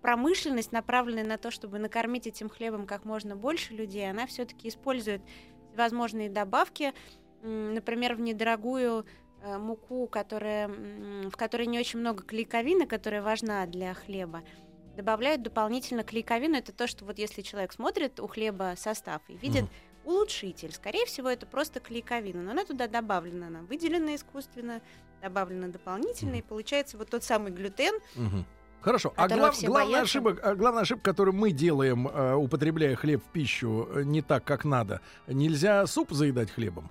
промышленность, 0.00 0.72
направленная 0.72 1.24
на 1.24 1.38
то, 1.38 1.50
чтобы 1.50 1.78
накормить 1.78 2.26
этим 2.26 2.48
хлебом 2.48 2.86
как 2.86 3.04
можно 3.04 3.34
больше 3.34 3.72
людей, 3.72 4.08
она 4.08 4.26
все-таки 4.26 4.68
использует 4.68 5.22
возможные 5.76 6.28
добавки, 6.28 6.92
например, 7.42 8.14
в 8.14 8.20
недорогую 8.20 9.06
э, 9.42 9.58
муку, 9.58 10.06
которая, 10.06 10.68
в 10.68 11.36
которой 11.36 11.66
не 11.66 11.78
очень 11.78 11.98
много 11.98 12.22
клейковины, 12.22 12.86
которая 12.86 13.22
важна 13.22 13.66
для 13.66 13.94
хлеба, 13.94 14.42
добавляют 14.96 15.42
дополнительно 15.42 16.02
клейковину. 16.04 16.56
Это 16.56 16.72
то, 16.72 16.86
что 16.86 17.04
вот 17.04 17.18
если 17.18 17.42
человек 17.42 17.72
смотрит 17.72 18.20
у 18.20 18.26
хлеба 18.26 18.74
состав 18.76 19.22
и 19.28 19.36
видит 19.36 19.64
улучшитель, 20.04 20.72
скорее 20.72 21.06
всего, 21.06 21.28
это 21.28 21.46
просто 21.46 21.78
клейковина, 21.80 22.42
но 22.42 22.50
она 22.50 22.64
туда 22.64 22.88
добавлена, 22.88 23.46
она 23.46 23.60
выделена 23.62 24.16
искусственно, 24.16 24.80
добавлена 25.22 25.68
дополнительно, 25.68 26.34
и 26.36 26.42
получается 26.42 26.98
вот 26.98 27.08
тот 27.10 27.22
самый 27.24 27.52
глютен, 27.52 27.94
Мгм. 28.16 28.44
Хорошо. 28.80 29.12
А, 29.16 29.28
глав- 29.28 29.62
главная, 29.62 30.00
ошибка, 30.00 30.56
главная 30.56 30.82
ошибка, 30.82 31.04
которую 31.12 31.36
мы 31.36 31.52
делаем, 31.52 32.08
э, 32.08 32.34
употребляя 32.34 32.96
хлеб 32.96 33.22
в 33.24 33.28
пищу 33.30 33.88
э, 33.94 34.02
не 34.02 34.22
так, 34.22 34.42
как 34.42 34.64
надо, 34.64 35.00
нельзя 35.28 35.86
суп 35.86 36.10
заедать 36.10 36.50
хлебом. 36.50 36.90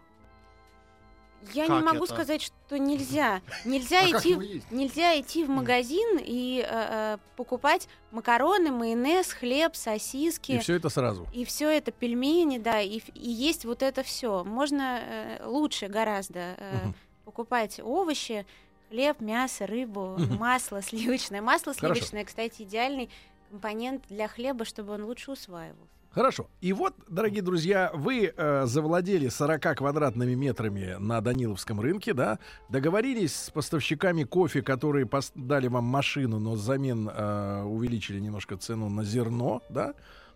Я 1.54 1.68
Как 1.68 1.78
не 1.78 1.84
могу 1.84 2.06
это? 2.06 2.14
сказать, 2.14 2.42
что 2.42 2.78
нельзя. 2.78 3.42
Нельзя 3.66 4.02
А 4.02 4.06
идти, 4.10 4.36
нельзя 4.70 5.20
идти 5.20 5.44
в 5.44 5.50
магазин 5.50 6.20
и 6.22 6.64
э, 6.66 6.68
э, 6.70 7.18
покупать 7.36 7.88
макароны, 8.12 8.72
майонез, 8.72 9.32
хлеб, 9.34 9.76
сосиски. 9.76 10.54
И 10.54 10.60
все 10.60 10.76
это 10.76 10.90
сразу. 10.90 11.28
И 11.34 11.44
все 11.46 11.70
это 11.70 11.92
пельмени, 11.92 12.58
да, 12.58 12.80
и, 12.80 13.00
и 13.16 13.30
есть 13.30 13.66
вот 13.66 13.82
это 13.82 14.04
все. 14.04 14.44
Можно 14.44 15.00
э, 15.02 15.46
лучше 15.46 15.88
гораздо 15.88 16.56
э, 16.58 16.80
Мгм. 16.86 16.96
покупать 17.26 17.80
овощи, 17.80 18.46
хлеб, 18.90 19.20
мясо, 19.20 19.66
рыбу, 19.66 20.18
масло 20.40 20.82
сливочное. 20.82 21.42
Масло 21.42 21.74
Хорошо. 21.74 21.96
сливочное, 21.96 22.26
кстати, 22.26 22.62
идеальный 22.62 23.10
компонент 23.50 24.06
для 24.10 24.28
хлеба, 24.28 24.64
чтобы 24.66 24.94
он 24.94 25.04
лучше 25.06 25.32
усваивался. 25.32 26.01
Хорошо. 26.14 26.50
И 26.60 26.74
вот, 26.74 26.94
дорогие 27.08 27.42
друзья, 27.42 27.90
вы 27.94 28.34
э, 28.36 28.66
завладели 28.66 29.30
40 29.30 29.78
квадратными 29.78 30.34
метрами 30.34 30.98
на 31.00 31.22
Даниловском 31.22 31.80
рынке, 31.80 32.14
да? 32.14 32.38
Договорились 32.68 33.34
с 33.34 33.50
поставщиками 33.50 34.24
кофе, 34.24 34.62
которые 34.62 35.10
дали 35.36 35.68
вам 35.68 35.86
машину, 35.86 36.40
но 36.40 36.52
взамен 36.52 37.10
э, 37.10 37.64
увеличили 37.64 38.20
немножко 38.20 38.58
цену 38.58 38.90
на 38.90 39.06
зерно, 39.06 39.62
да? 39.70 39.94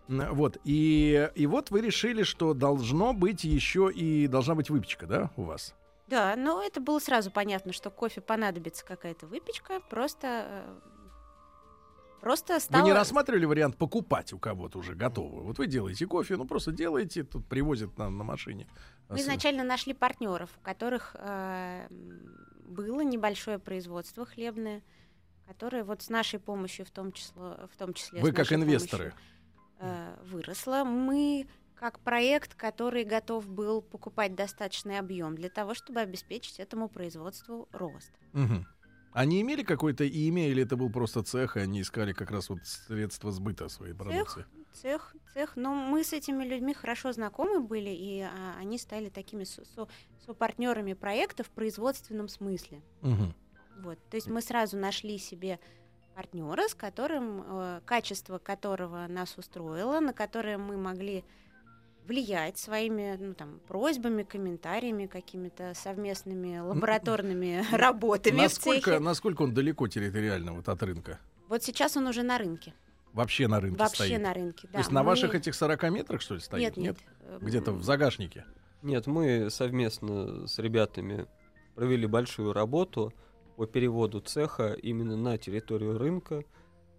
Вот. 0.08 0.56
И, 0.64 1.30
и 1.34 1.46
вот 1.46 1.70
вы 1.70 1.82
решили, 1.82 2.22
что 2.22 2.54
должно 2.54 3.12
быть 3.12 3.44
еще 3.44 3.90
и 3.92 4.28
должна 4.28 4.54
быть 4.54 4.70
выпечка, 4.70 5.06
да, 5.06 5.30
у 5.36 5.42
вас? 5.42 5.74
Да, 6.06 6.36
но 6.36 6.62
это 6.62 6.80
было 6.80 7.00
сразу 7.00 7.30
понятно, 7.30 7.72
что 7.72 7.90
кофе 7.90 8.20
понадобится 8.20 8.84
какая-то 8.84 9.26
выпечка, 9.26 9.80
просто 9.90 10.46
э, 10.48 10.74
просто 12.20 12.60
стало... 12.60 12.82
Вы 12.82 12.88
не 12.88 12.92
рассматривали 12.92 13.44
вариант 13.44 13.76
покупать 13.76 14.32
у 14.32 14.38
кого-то 14.38 14.78
уже 14.78 14.94
готовую? 14.94 15.44
Вот 15.44 15.58
вы 15.58 15.66
делаете 15.66 16.06
кофе, 16.06 16.36
ну 16.36 16.44
просто 16.44 16.72
делаете, 16.72 17.24
тут 17.24 17.46
привозят 17.46 17.96
нам 17.98 18.18
на 18.18 18.24
машине. 18.24 18.66
Мы 19.08 19.20
изначально 19.20 19.64
нашли 19.64 19.94
партнеров, 19.94 20.50
у 20.58 20.64
которых 20.64 21.14
э, 21.18 21.86
было 22.68 23.00
небольшое 23.02 23.58
производство 23.58 24.24
хлебное, 24.24 24.82
которое 25.46 25.84
вот 25.84 26.02
с 26.02 26.08
нашей 26.08 26.40
помощью 26.40 26.84
в 26.84 26.90
том 26.90 27.12
числе, 27.12 27.34
в 27.72 27.76
том 27.78 27.94
числе 27.94 28.20
Вы 28.20 28.32
как 28.32 28.52
инвесторы. 28.52 29.10
помощью, 29.10 29.20
э, 29.78 30.16
выросло. 30.24 30.84
Мы 30.84 31.46
как 31.76 32.00
проект, 32.00 32.54
который 32.54 33.04
готов 33.04 33.48
был 33.48 33.82
покупать 33.82 34.34
достаточный 34.34 34.98
объем 34.98 35.36
для 35.36 35.50
того, 35.50 35.74
чтобы 35.74 36.00
обеспечить 36.00 36.58
этому 36.58 36.88
производству 36.88 37.68
рост. 37.72 38.12
Мгм. 38.32 38.66
Они 39.16 39.40
имели 39.40 39.62
какое-то 39.62 40.04
имя 40.04 40.46
или 40.46 40.62
это 40.62 40.76
был 40.76 40.90
просто 40.90 41.22
цех, 41.22 41.56
и 41.56 41.60
они 41.60 41.80
искали 41.80 42.12
как 42.12 42.30
раз 42.30 42.50
вот 42.50 42.58
средства 42.66 43.32
сбыта 43.32 43.70
своей 43.70 43.94
продукции? 43.94 44.44
Цех, 44.74 45.16
цех. 45.32 45.56
Но 45.56 45.72
мы 45.74 46.04
с 46.04 46.12
этими 46.12 46.44
людьми 46.44 46.74
хорошо 46.74 47.12
знакомы 47.12 47.60
были, 47.60 47.88
и 47.88 48.20
а, 48.20 48.56
они 48.58 48.76
стали 48.76 49.08
такими 49.08 49.44
со- 49.44 49.64
со- 49.64 49.88
сопартнерами 50.26 50.92
проекта 50.92 51.44
в 51.44 51.48
производственном 51.48 52.28
смысле. 52.28 52.82
Мгм. 53.00 53.34
Вот, 53.78 53.98
то 54.10 54.16
есть 54.18 54.26
мы 54.28 54.42
сразу 54.42 54.76
нашли 54.76 55.16
себе 55.16 55.60
партнера, 56.14 56.68
с 56.68 56.74
которым 56.74 57.42
э, 57.46 57.80
качество 57.86 58.36
которого 58.36 59.06
нас 59.06 59.38
устроило, 59.38 59.98
на 60.00 60.12
которое 60.12 60.58
мы 60.58 60.76
могли 60.76 61.24
влиять 62.06 62.58
своими 62.58 63.16
ну, 63.18 63.34
там, 63.34 63.60
просьбами, 63.66 64.22
комментариями, 64.22 65.06
какими-то 65.06 65.72
совместными 65.74 66.58
лабораторными 66.58 67.64
работами 67.72 68.34
в 68.34 68.42
Насколько, 68.42 68.90
цехе. 68.92 68.98
насколько 69.00 69.42
он 69.42 69.54
далеко 69.54 69.88
территориально 69.88 70.52
вот 70.52 70.68
от 70.68 70.82
рынка? 70.82 71.18
Вот 71.48 71.62
сейчас 71.62 71.96
он 71.96 72.06
уже 72.06 72.22
на 72.22 72.38
рынке. 72.38 72.74
Вообще 73.12 73.48
на 73.48 73.60
рынке 73.60 73.78
Вообще 73.78 74.04
стоит? 74.04 74.20
на 74.22 74.34
рынке, 74.34 74.68
да. 74.68 74.72
То 74.74 74.78
есть 74.78 74.90
на 74.90 75.02
Мы- 75.02 75.06
ваших 75.06 75.34
этих 75.34 75.54
40 75.54 75.90
метрах, 75.90 76.20
что 76.20 76.34
ли, 76.34 76.40
стоит? 76.40 76.76
Нет, 76.76 76.76
нет. 76.76 76.96
э, 77.20 77.38
Где-то 77.40 77.72
в 77.72 77.82
загашнике? 77.82 78.44
Нет, 78.82 79.06
мы 79.06 79.48
совместно 79.50 80.46
с 80.46 80.58
ребятами 80.58 81.26
провели 81.74 82.06
большую 82.06 82.52
работу 82.52 83.12
по 83.56 83.66
переводу 83.66 84.20
цеха 84.20 84.74
именно 84.74 85.16
на 85.16 85.38
территорию 85.38 85.96
рынка 85.98 86.44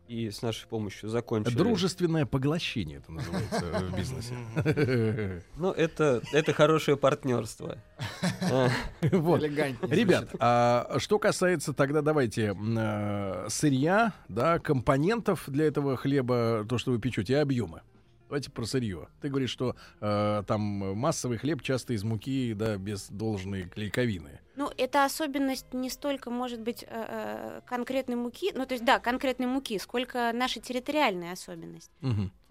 и 0.08 0.30
с 0.30 0.42
нашей 0.42 0.68
помощью 0.68 1.10
закончили. 1.10 1.56
Дружественное 1.56 2.26
поглощение 2.26 2.98
это 2.98 3.12
называется 3.12 3.66
в 3.66 3.96
бизнесе. 3.96 4.36
Ну, 5.58 5.72
это, 5.72 6.22
это 6.32 6.54
хорошее 6.54 6.98
партнерство. 6.98 7.78
Вот. 9.02 9.44
Ребят, 9.44 10.30
а 10.40 10.98
что 11.00 11.20
касается 11.20 11.74
тогда, 11.74 12.02
давайте, 12.02 12.56
э, 12.56 13.48
сырья, 13.50 14.14
да, 14.30 14.60
компонентов 14.60 15.44
для 15.48 15.66
этого 15.66 15.98
хлеба, 15.98 16.66
то, 16.68 16.78
что 16.78 16.92
вы 16.92 17.00
печете, 17.00 17.34
и 17.34 17.36
объемы. 17.36 17.82
Давайте 18.30 18.52
про 18.52 18.66
сырье. 18.66 19.08
Ты 19.22 19.30
говоришь, 19.30 19.52
что 19.52 19.76
э, 20.02 20.44
там 20.46 20.62
массовый 20.62 21.38
хлеб 21.38 21.62
часто 21.62 21.94
из 21.94 22.04
муки, 22.04 22.54
да, 22.54 22.78
без 22.78 23.08
должной 23.10 23.64
клейковины. 23.64 24.42
Ну, 24.58 24.67
это 24.78 25.06
особенность 25.06 25.74
не 25.74 25.90
столько, 25.90 26.30
может 26.30 26.62
быть, 26.62 26.84
э, 26.84 26.88
э, 26.90 27.62
конкретной 27.66 28.16
муки, 28.16 28.52
ну, 28.54 28.66
то 28.66 28.74
есть, 28.74 28.86
да, 28.86 29.00
конкретной 29.00 29.48
муки, 29.48 29.78
сколько 29.80 30.32
наша 30.34 30.60
территориальная 30.60 31.34
особенность. 31.34 31.92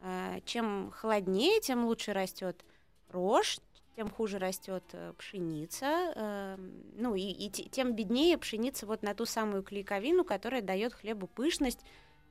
Э, 0.02 0.40
Чем 0.44 0.90
холоднее, 0.90 1.60
тем 1.60 1.84
лучше 1.84 2.12
растет 2.12 2.64
рожь, 3.10 3.58
тем 3.96 4.10
хуже 4.10 4.38
растет 4.38 4.84
пшеница, 5.16 6.58
ну 6.96 7.14
и, 7.14 7.22
и 7.22 7.48
те- 7.48 7.64
тем 7.64 7.94
беднее 7.94 8.36
пшеница 8.36 8.84
вот 8.86 9.02
на 9.02 9.14
ту 9.14 9.24
самую 9.24 9.62
клейковину, 9.62 10.22
которая 10.22 10.60
дает 10.60 10.92
хлебу 10.92 11.26
пышность, 11.26 11.80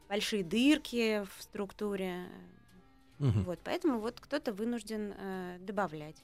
большие 0.08 0.43
дырки 0.43 1.23
в 1.23 1.41
структуре. 1.41 2.25
Мгм. 3.17 3.45
Вот, 3.45 3.60
поэтому 3.63 3.99
вот 3.99 4.19
кто-то 4.19 4.53
вынужден 4.53 5.15
добавлять. 5.65 6.17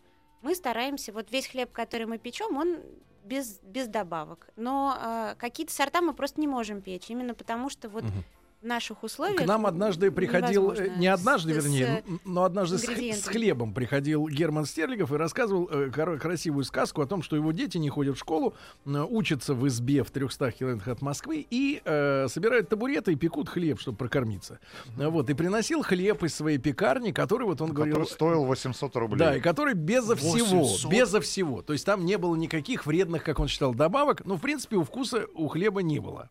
Мы 0.44 0.54
стараемся, 0.54 1.12
вот 1.12 1.32
весь 1.32 1.48
хлеб, 1.48 1.72
который 1.72 2.06
мы 2.06 2.20
печем, 2.20 2.58
он 2.58 2.80
без, 3.24 3.60
без 3.62 3.88
добавок. 3.88 4.50
Но 4.56 4.98
э, 5.00 5.36
какие-то 5.38 5.74
сорта 5.74 6.02
мы 6.02 6.14
просто 6.14 6.40
не 6.42 6.48
можем 6.48 6.82
печь, 6.82 7.10
именно 7.10 7.34
потому 7.34 7.70
что 7.70 7.90
вот 7.90 8.04
Мгм. 8.04 8.24
В 8.62 8.66
наших 8.66 9.04
условиях... 9.04 9.42
К 9.42 9.46
нам 9.46 9.66
однажды 9.66 10.12
приходил, 10.12 10.72
э, 10.72 10.90
не 10.98 11.08
однажды, 11.08 11.54
с- 11.54 11.64
вернее, 11.64 12.04
с- 12.06 12.20
но 12.26 12.44
однажды 12.44 12.78
с, 12.78 12.84
с 12.84 13.28
хлебом 13.28 13.74
приходил 13.74 14.28
Герман 14.28 14.66
Стерлигов 14.66 15.12
и 15.12 15.16
рассказывал 15.16 15.68
э, 15.72 15.90
красивую 15.90 16.64
сказку 16.64 17.02
о 17.02 17.08
том, 17.08 17.24
что 17.24 17.36
его 17.36 17.52
дети 17.52 17.78
не 17.80 17.90
ходят 17.90 18.16
в 18.16 18.20
школу, 18.20 18.54
э, 18.86 18.90
учатся 19.10 19.54
в 19.56 19.68
избе 19.68 20.04
в 20.04 20.12
300 20.12 20.52
километрах 20.52 20.88
от 20.90 21.02
Москвы 21.02 21.46
и 21.50 21.82
э, 21.84 22.28
собирают 22.30 22.70
табуреты 22.70 23.14
и 23.14 23.16
пекут 23.16 23.50
хлеб, 23.50 23.80
чтобы 23.80 23.98
прокормиться. 23.98 24.60
Э, 24.98 25.08
Вот, 25.08 25.30
и 25.30 25.34
приносил 25.34 25.82
хлеб 25.82 26.24
из 26.24 26.36
своей 26.36 26.60
пекарни, 26.60 27.12
который 27.12 27.48
вот 27.48 27.62
он 27.62 27.70
Который 27.70 27.90
говорил... 27.94 28.08
стоил 28.08 28.46
800 28.46 28.96
рублей. 28.96 29.18
Да, 29.20 29.36
и 29.38 29.40
который 29.40 29.74
безо 29.74 30.16
всего, 30.16 30.62
800? 30.62 30.92
безо 30.92 31.20
всего. 31.22 31.62
То 31.64 31.74
есть 31.74 31.86
там 31.86 32.06
не 32.06 32.18
было 32.18 32.36
никаких 32.36 32.86
вредных, 32.86 33.24
как 33.24 33.40
он 33.40 33.48
считал, 33.48 33.74
добавок. 33.74 34.24
Но, 34.26 34.36
в 34.38 34.42
принципе, 34.42 34.76
у 34.76 34.84
вкуса 34.84 35.26
у 35.34 35.48
хлеба 35.48 35.82
не 35.82 36.00
было. 36.00 36.30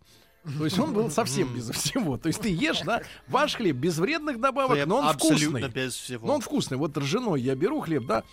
То 0.58 0.64
есть 0.64 0.78
он 0.78 0.94
был 0.94 1.10
совсем 1.10 1.54
безо 1.54 1.72
всего. 1.72 2.16
То 2.16 2.28
есть 2.28 2.40
ты 2.40 2.48
ешь, 2.48 2.80
да, 2.80 3.02
ваш 3.28 3.56
хлеб 3.56 3.76
без 3.76 3.98
вредных 3.98 4.40
добавок, 4.40 4.72
Хлеб 4.72 4.86
но 4.88 4.96
он 4.98 5.04
вкусный. 5.12 5.68
без 5.68 5.94
всего. 5.94 6.26
Но 6.26 6.34
он 6.36 6.40
вкусный. 6.40 6.76
Вот 6.78 6.96
ржаной 6.96 7.40
я 7.42 7.54
беру 7.54 7.80
хлеб, 7.80 8.06
да, 8.06 8.24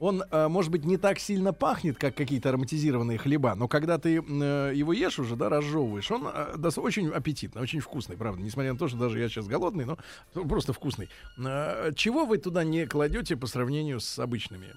он, 0.00 0.24
э, 0.28 0.48
может 0.48 0.72
быть, 0.72 0.84
не 0.84 0.96
так 0.96 1.20
сильно 1.20 1.52
пахнет, 1.52 1.96
как 1.96 2.16
какие-то 2.16 2.48
ароматизированные 2.48 3.18
хлеба, 3.18 3.54
но 3.54 3.68
когда 3.68 3.98
ты 3.98 4.16
э, 4.16 4.72
его 4.74 4.92
ешь 4.92 5.20
уже, 5.20 5.36
да, 5.36 5.48
разжевываешь, 5.48 6.10
он 6.10 6.26
э, 6.26 6.54
дос- 6.56 6.80
очень 6.80 7.08
аппетитный, 7.10 7.62
очень 7.62 7.78
вкусный, 7.78 8.16
правда, 8.16 8.42
несмотря 8.42 8.72
на 8.72 8.78
то, 8.80 8.88
что 8.88 8.96
даже 8.96 9.20
я 9.20 9.28
сейчас 9.28 9.46
голодный, 9.46 9.84
но 9.84 9.96
просто 10.34 10.72
вкусный. 10.72 11.08
Чего 11.36 12.24
вы 12.26 12.38
туда 12.38 12.64
не 12.64 12.86
кладете 12.86 13.36
по 13.36 13.46
сравнению 13.46 14.00
с 14.00 14.18
обычными 14.18 14.74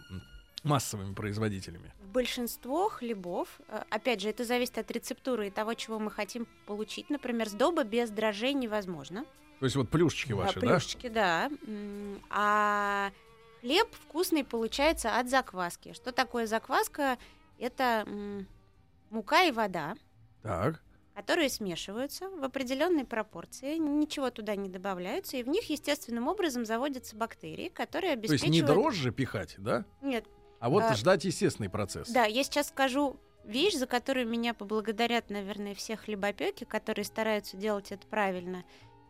массовыми 0.65 1.13
производителями? 1.13 1.93
Большинство 2.13 2.89
хлебов, 2.89 3.47
э, 3.67 3.84
опять 3.89 4.21
же, 4.21 4.30
это 4.30 4.43
зависит 4.43 4.78
от 4.78 4.89
рецептуры 4.91 5.47
и 5.47 5.51
того, 5.51 5.73
чего 5.73 5.99
мы 5.99 6.12
хотим 6.12 6.47
получить. 6.65 7.10
Например, 7.10 7.47
сдоба 7.47 7.84
без 7.84 8.10
дрожжей 8.10 8.54
невозможно. 8.54 9.25
То 9.60 9.65
есть 9.65 9.75
вот 9.78 9.89
плюшечки 9.89 10.34
ваши, 10.34 10.60
да? 10.60 10.67
плюшечки, 10.67 11.08
да. 11.08 11.49
М, 11.65 12.21
А 12.30 13.12
хлеб 13.62 13.88
вкусный 13.93 14.43
получается 14.43 15.17
от 15.17 15.30
закваски. 15.30 15.93
Что 15.93 16.12
такое 16.12 16.45
закваска? 16.45 17.17
Это 17.58 18.06
мука 19.10 19.43
и 19.45 19.51
вода, 19.51 19.95
Так. 20.43 20.82
которые 21.15 21.47
смешиваются 21.49 22.28
в 22.30 22.43
определенной 22.43 23.06
пропорции, 23.06 23.78
ничего 23.78 24.30
туда 24.30 24.56
не 24.58 24.67
добавляются, 24.67 25.38
и 25.38 25.43
в 25.43 25.47
них 25.47 25.69
естественным 25.69 26.28
образом 26.28 26.65
заводятся 26.65 27.15
бактерии, 27.15 27.69
которые 27.69 28.15
То 28.15 28.21
есть 28.23 28.34
обеспечивают... 28.43 28.69
не 28.78 28.82
дрожжи 28.84 29.12
пихать, 29.12 29.56
да? 29.58 29.86
Нет, 30.01 30.25
А 30.65 30.69
вот 30.69 30.82
А, 30.82 30.95
ждать 30.95 31.23
естественный 31.25 31.69
процесс. 31.69 32.10
Да, 32.10 32.23
я 32.25 32.43
сейчас 32.43 32.69
скажу 32.69 33.17
вещь, 33.43 33.75
за 33.75 33.86
которую 33.86 34.28
меня 34.28 34.56
поблагодарят, 34.56 35.30
наверное, 35.30 35.75
все 35.75 35.95
хлебопеки, 35.95 36.63
которые 36.63 37.06
стараются 37.06 37.56
делать 37.56 37.91
это 37.91 38.08
правильно, 38.08 38.63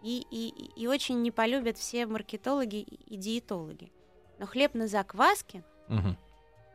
и, 0.03 0.25
и, 0.29 0.49
и- 0.49 0.81
и 0.81 0.87
очень 0.87 1.21
не 1.21 1.31
полюбят 1.31 1.77
все 1.77 2.07
маркетологи 2.07 2.81
и 2.81 2.95
и 3.13 3.15
диетологи. 3.15 3.89
Но 4.37 4.47
хлеб 4.47 4.73
на 4.73 4.89
закваске 4.89 5.63
Мгм. 5.87 6.17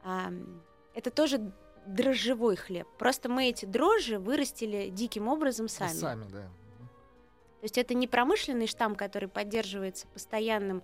а, 0.03 0.33
это 0.95 1.11
тоже 1.11 1.53
дрожжевой 1.87 2.57
хлеб. 2.57 2.89
Просто 2.99 3.29
мы 3.29 3.51
эти 3.51 3.67
дрожжи 3.67 4.19
вырастили 4.19 4.89
диким 4.89 5.29
образом 5.29 5.69
сами. 5.69 5.93
Сами, 5.93 6.25
да. 6.33 6.45
То 7.61 7.65
есть 7.65 7.77
это 7.77 7.93
не 7.93 8.07
промышленный 8.07 8.67
штамм, 8.67 8.95
который 8.97 9.29
поддерживается 9.29 10.07
постоянным 10.07 10.83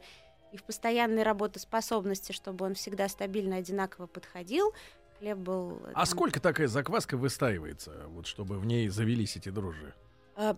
и 0.57 0.59
в 0.59 0.64
постоянной 0.64 1.23
работоспособности, 1.23 2.33
чтобы 2.33 2.64
он 2.66 2.75
всегда 2.75 3.09
стабильно 3.09 3.57
одинаково 3.57 4.07
подходил. 4.07 4.73
Хлеб 5.19 5.38
был... 5.38 5.81
э, 5.85 5.90
А 5.92 5.95
там, 5.95 6.07
сколько 6.07 6.40
такая 6.40 6.66
закваска 6.69 7.16
выстаивается, 7.16 8.07
вот 8.09 8.27
чтобы 8.27 8.59
в 8.59 8.66
ней 8.66 8.88
завелись 8.88 9.37
эти 9.37 9.49
дрожжи? 9.49 9.95
э, 10.37 10.55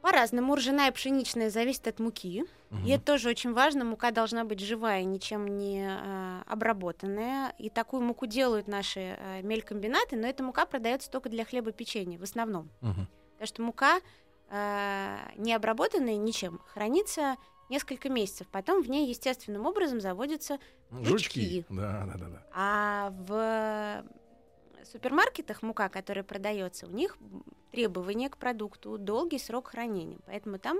По-разному. 0.00 0.54
Ржаная 0.54 0.90
и 0.90 0.92
пшеничная 0.92 1.50
зависит 1.50 1.86
от 1.88 1.98
муки. 1.98 2.44
Мгм. 2.70 2.86
И 2.86 2.90
это 2.90 3.04
тоже 3.04 3.28
очень 3.28 3.52
важно. 3.52 3.84
Мука 3.84 4.12
должна 4.12 4.44
быть 4.44 4.60
живая, 4.60 5.02
ничем 5.02 5.58
не 5.58 5.86
э, 5.88 6.42
обработанная. 6.46 7.52
И 7.58 7.68
такую 7.68 8.02
муку 8.02 8.26
делают 8.26 8.68
наши 8.68 9.00
э, 9.18 9.42
мелькомбинаты, 9.42 10.16
но 10.16 10.26
эта 10.28 10.42
мука 10.42 10.66
продается 10.66 11.10
только 11.10 11.28
для 11.28 11.44
хлебопечения 11.44 12.18
в 12.18 12.22
основном. 12.22 12.70
Мгм. 12.80 13.08
Потому 13.32 13.46
что 13.46 13.62
мука, 13.62 14.00
э, 14.50 15.16
не 15.36 15.52
обработанная 15.52 16.16
ничем, 16.16 16.60
хранится 16.66 17.36
несколько 17.70 18.08
месяцев. 18.08 18.46
Потом 18.48 18.82
в 18.82 18.90
ней 18.90 19.08
естественным 19.08 19.64
образом 19.66 20.00
заводятся 20.00 20.58
Жучки. 20.90 21.08
Жучки. 21.08 21.66
Да, 21.70 22.04
да, 22.06 22.18
да, 22.18 22.28
да. 22.28 22.46
А 22.52 23.14
в 23.26 24.04
супермаркетах 24.84 25.62
мука, 25.62 25.88
которая 25.88 26.24
продается, 26.24 26.86
у 26.86 26.90
них 26.90 27.16
требования 27.70 28.28
к 28.28 28.36
продукту, 28.36 28.98
долгий 28.98 29.38
срок 29.38 29.68
хранения. 29.68 30.18
Поэтому 30.26 30.58
там 30.58 30.76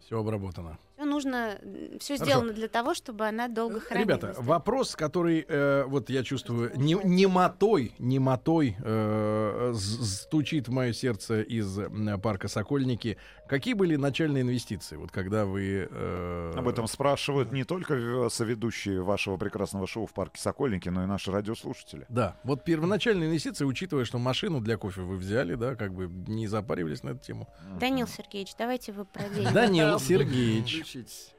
Все 0.00 0.18
обработано. 0.18 0.78
Все 1.00 1.08
нужно, 1.08 1.58
все 1.98 2.14
Хорошо. 2.16 2.24
сделано 2.30 2.52
для 2.52 2.68
того, 2.68 2.94
чтобы 2.94 3.26
она 3.26 3.48
долго 3.48 3.80
хранилась. 3.80 4.20
Ребята, 4.22 4.34
вопрос, 4.40 4.94
который, 4.96 5.44
э, 5.48 5.84
вот 5.86 6.10
я 6.10 6.22
чувствую, 6.22 6.72
не- 6.76 6.98
немотой, 7.04 7.94
немотой 7.98 8.76
э, 8.82 9.72
стучит 9.76 10.68
в 10.68 10.72
мое 10.72 10.92
сердце 10.92 11.40
из 11.42 11.78
парка 12.22 12.48
Сокольники. 12.48 13.16
Какие 13.48 13.74
были 13.74 13.96
начальные 13.96 14.42
инвестиции, 14.42 14.96
вот 14.96 15.10
когда 15.10 15.44
вы... 15.46 15.88
э, 15.90 16.52
Об 16.56 16.68
этом 16.68 16.86
спрашивают 16.86 17.50
не 17.52 17.64
только 17.64 17.94
э, 17.94 18.28
соведущие 18.30 19.02
вашего 19.02 19.36
прекрасного 19.38 19.86
шоу 19.86 20.06
в 20.06 20.12
парке 20.12 20.40
Сокольники, 20.40 20.88
но 20.88 21.02
и 21.04 21.06
наши 21.06 21.32
радиослушатели. 21.32 22.04
Да, 22.08 22.36
вот 22.44 22.62
первоначальные 22.64 23.28
инвестиции, 23.28 23.64
учитывая, 23.64 24.04
что 24.04 24.18
машину 24.18 24.60
для 24.60 24.76
кофе 24.76 25.00
вы 25.00 25.16
взяли, 25.16 25.54
да, 25.54 25.74
как 25.74 25.94
бы 25.94 26.06
не 26.30 26.46
запаривались 26.46 27.02
на 27.02 27.10
эту 27.10 27.20
тему. 27.20 27.48
Данил 27.80 28.06
Сергеевич, 28.06 28.54
давайте 28.58 28.92
вы 28.92 29.04
про 29.04 29.28
деньги. 29.28 29.52
Данил 29.52 29.98
Сергеевич, 29.98 30.89
Включить. 30.90 31.34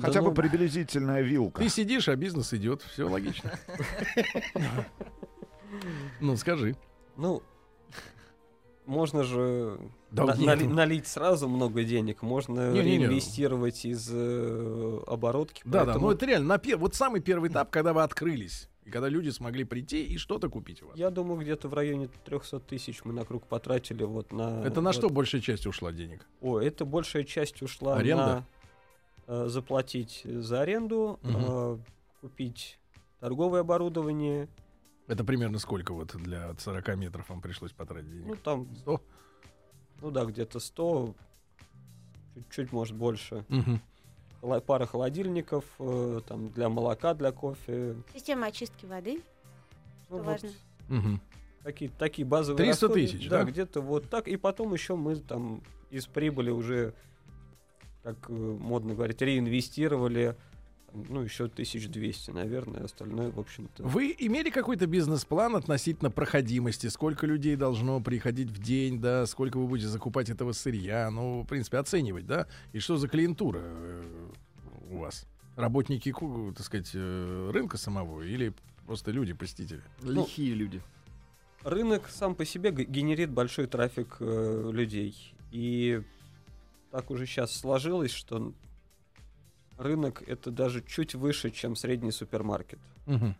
Хотя 0.00 0.14
Да 0.14 0.22
бы 0.22 0.28
ну, 0.28 0.34
приблизительная 0.34 1.22
вилка. 1.22 1.62
ты 1.62 1.68
сидишь, 1.68 2.08
а 2.08 2.16
бизнес 2.16 2.52
идет, 2.52 2.82
все 2.82 3.08
логично. 3.08 3.52
Ну, 6.20 6.34
скажи. 6.36 6.76
Ну, 7.18 7.42
можно 8.86 9.22
же 9.22 9.78
Да 10.10 10.24
на- 10.24 10.56
налить 10.56 11.06
сразу 11.06 11.46
много 11.46 11.84
денег, 11.84 12.22
можно 12.22 12.72
Не-не-не. 12.72 13.06
реинвестировать 13.06 13.84
из 13.84 14.08
э, 14.10 15.00
оборотки. 15.06 15.60
Да, 15.66 15.80
да, 15.80 15.84
поэтому 15.84 16.06
ну 16.06 16.12
это 16.12 16.24
реально, 16.24 16.48
на 16.48 16.56
пер- 16.56 16.78
вот 16.78 16.94
самый 16.94 17.20
первый 17.20 17.50
этап, 17.50 17.70
когда 17.70 17.92
вы 17.92 18.02
открылись, 18.02 18.70
и 18.86 18.90
когда 18.90 19.08
люди 19.10 19.28
смогли 19.28 19.64
прийти 19.64 20.02
и 20.04 20.16
что-то 20.16 20.48
купить 20.48 20.82
у 20.82 20.86
вас. 20.88 20.96
Я 20.98 21.10
думаю, 21.10 21.38
где-то 21.38 21.68
в 21.68 21.74
районе 21.74 22.08
300 22.24 22.60
тысяч 22.60 23.04
мы 23.04 23.12
на 23.12 23.26
круг 23.26 23.46
потратили 23.46 24.04
вот 24.04 24.32
на... 24.32 24.64
Это 24.64 24.80
на 24.80 24.88
вот- 24.90 24.94
что 24.96 25.10
большая 25.10 25.42
часть 25.42 25.66
ушла 25.66 25.92
денег? 25.92 26.26
О, 26.40 26.58
это 26.58 26.86
большая 26.86 27.24
часть 27.24 27.60
ушла 27.60 27.96
Аренда? 27.96 28.26
на 28.26 28.46
э, 29.28 29.46
заплатить 29.48 30.22
за 30.24 30.62
аренду, 30.62 31.20
э, 31.22 31.78
купить 32.20 32.78
торговое 33.20 33.60
оборудование, 33.60 34.48
Это 35.06 35.22
примерно 35.24 35.58
сколько 35.58 35.92
вот 35.94 36.16
для 36.16 36.54
40 36.58 36.96
метров 36.96 37.28
вам 37.28 37.40
пришлось 37.40 37.72
потратить 37.72 38.10
ну 38.10 38.24
денег? 38.24 38.40
там, 38.42 38.68
100? 38.76 39.00
ну 40.02 40.10
да, 40.10 40.24
где-то 40.24 40.58
100, 40.60 41.14
чуть-чуть, 42.34 42.72
может, 42.72 42.96
больше. 42.96 43.44
Холо- 44.40 44.60
Пара 44.60 44.86
холодильников, 44.86 45.64
э, 45.78 46.20
там, 46.26 46.50
для 46.50 46.68
молока, 46.68 47.14
для 47.14 47.32
кофе. 47.32 47.96
Система 48.14 48.46
очистки 48.46 48.86
воды. 48.86 49.20
Ну, 50.10 50.16
Что 50.16 50.16
вот 50.16 50.26
важно. 50.26 50.50
Мгм. 50.88 51.20
Такие, 51.64 51.90
такие 51.98 52.24
базовые 52.26 52.56
300 52.56 52.86
расходы. 52.86 52.94
тысяч, 53.06 53.28
да? 53.28 53.44
да? 53.44 53.50
где-то 53.50 53.80
вот 53.80 54.08
так. 54.08 54.28
И 54.28 54.36
потом 54.36 54.72
еще 54.72 54.94
мы 54.94 55.16
там 55.16 55.60
из 55.90 56.06
прибыли 56.06 56.50
уже, 56.50 56.94
как 58.08 58.30
э, 58.30 58.32
модно 58.32 58.94
говорить, 58.94 59.20
реинвестировали, 59.20 60.36
ну, 60.94 61.20
еще 61.20 61.44
1200, 61.44 62.30
наверное, 62.30 62.84
остальное, 62.84 63.30
в 63.30 63.38
общем-то. 63.38 63.82
Вы 63.82 64.14
имели 64.18 64.48
какой-то 64.48 64.86
бизнес-план 64.86 65.56
относительно 65.56 66.10
проходимости? 66.10 66.86
Сколько 66.86 67.26
людей 67.26 67.56
должно 67.56 68.00
приходить 68.00 68.48
в 68.48 68.62
день, 68.62 69.00
да? 69.00 69.26
Сколько 69.26 69.58
вы 69.58 69.66
будете 69.66 69.88
закупать 69.88 70.30
этого 70.30 70.52
сырья? 70.52 71.10
Ну, 71.10 71.42
в 71.42 71.46
принципе, 71.46 71.76
оценивать, 71.76 72.26
да? 72.26 72.46
И 72.72 72.78
что 72.78 72.96
за 72.96 73.08
клиентура 73.08 73.60
э, 73.62 74.30
у 74.90 74.98
вас? 74.98 75.26
Работники, 75.56 76.14
так 76.56 76.64
сказать, 76.64 76.90
э, 76.94 77.50
рынка 77.52 77.76
самого 77.76 78.22
или 78.22 78.54
просто 78.86 79.10
люди-посетители? 79.10 79.82
Лихие 80.02 80.54
люди. 80.54 80.80
Рынок 81.62 82.08
сам 82.08 82.34
по 82.34 82.46
себе 82.46 82.70
генерит 82.70 83.30
большой 83.30 83.66
трафик 83.66 84.16
э, 84.20 84.70
людей. 84.72 85.34
И 85.50 86.02
так 86.90 87.10
уже 87.10 87.26
сейчас 87.26 87.52
сложилось, 87.52 88.10
что 88.10 88.52
рынок 89.76 90.22
это 90.26 90.50
даже 90.50 90.82
чуть 90.82 91.14
выше, 91.14 91.50
чем 91.50 91.76
средний 91.76 92.12
супермаркет. 92.12 92.80
Мгм. 93.06 93.34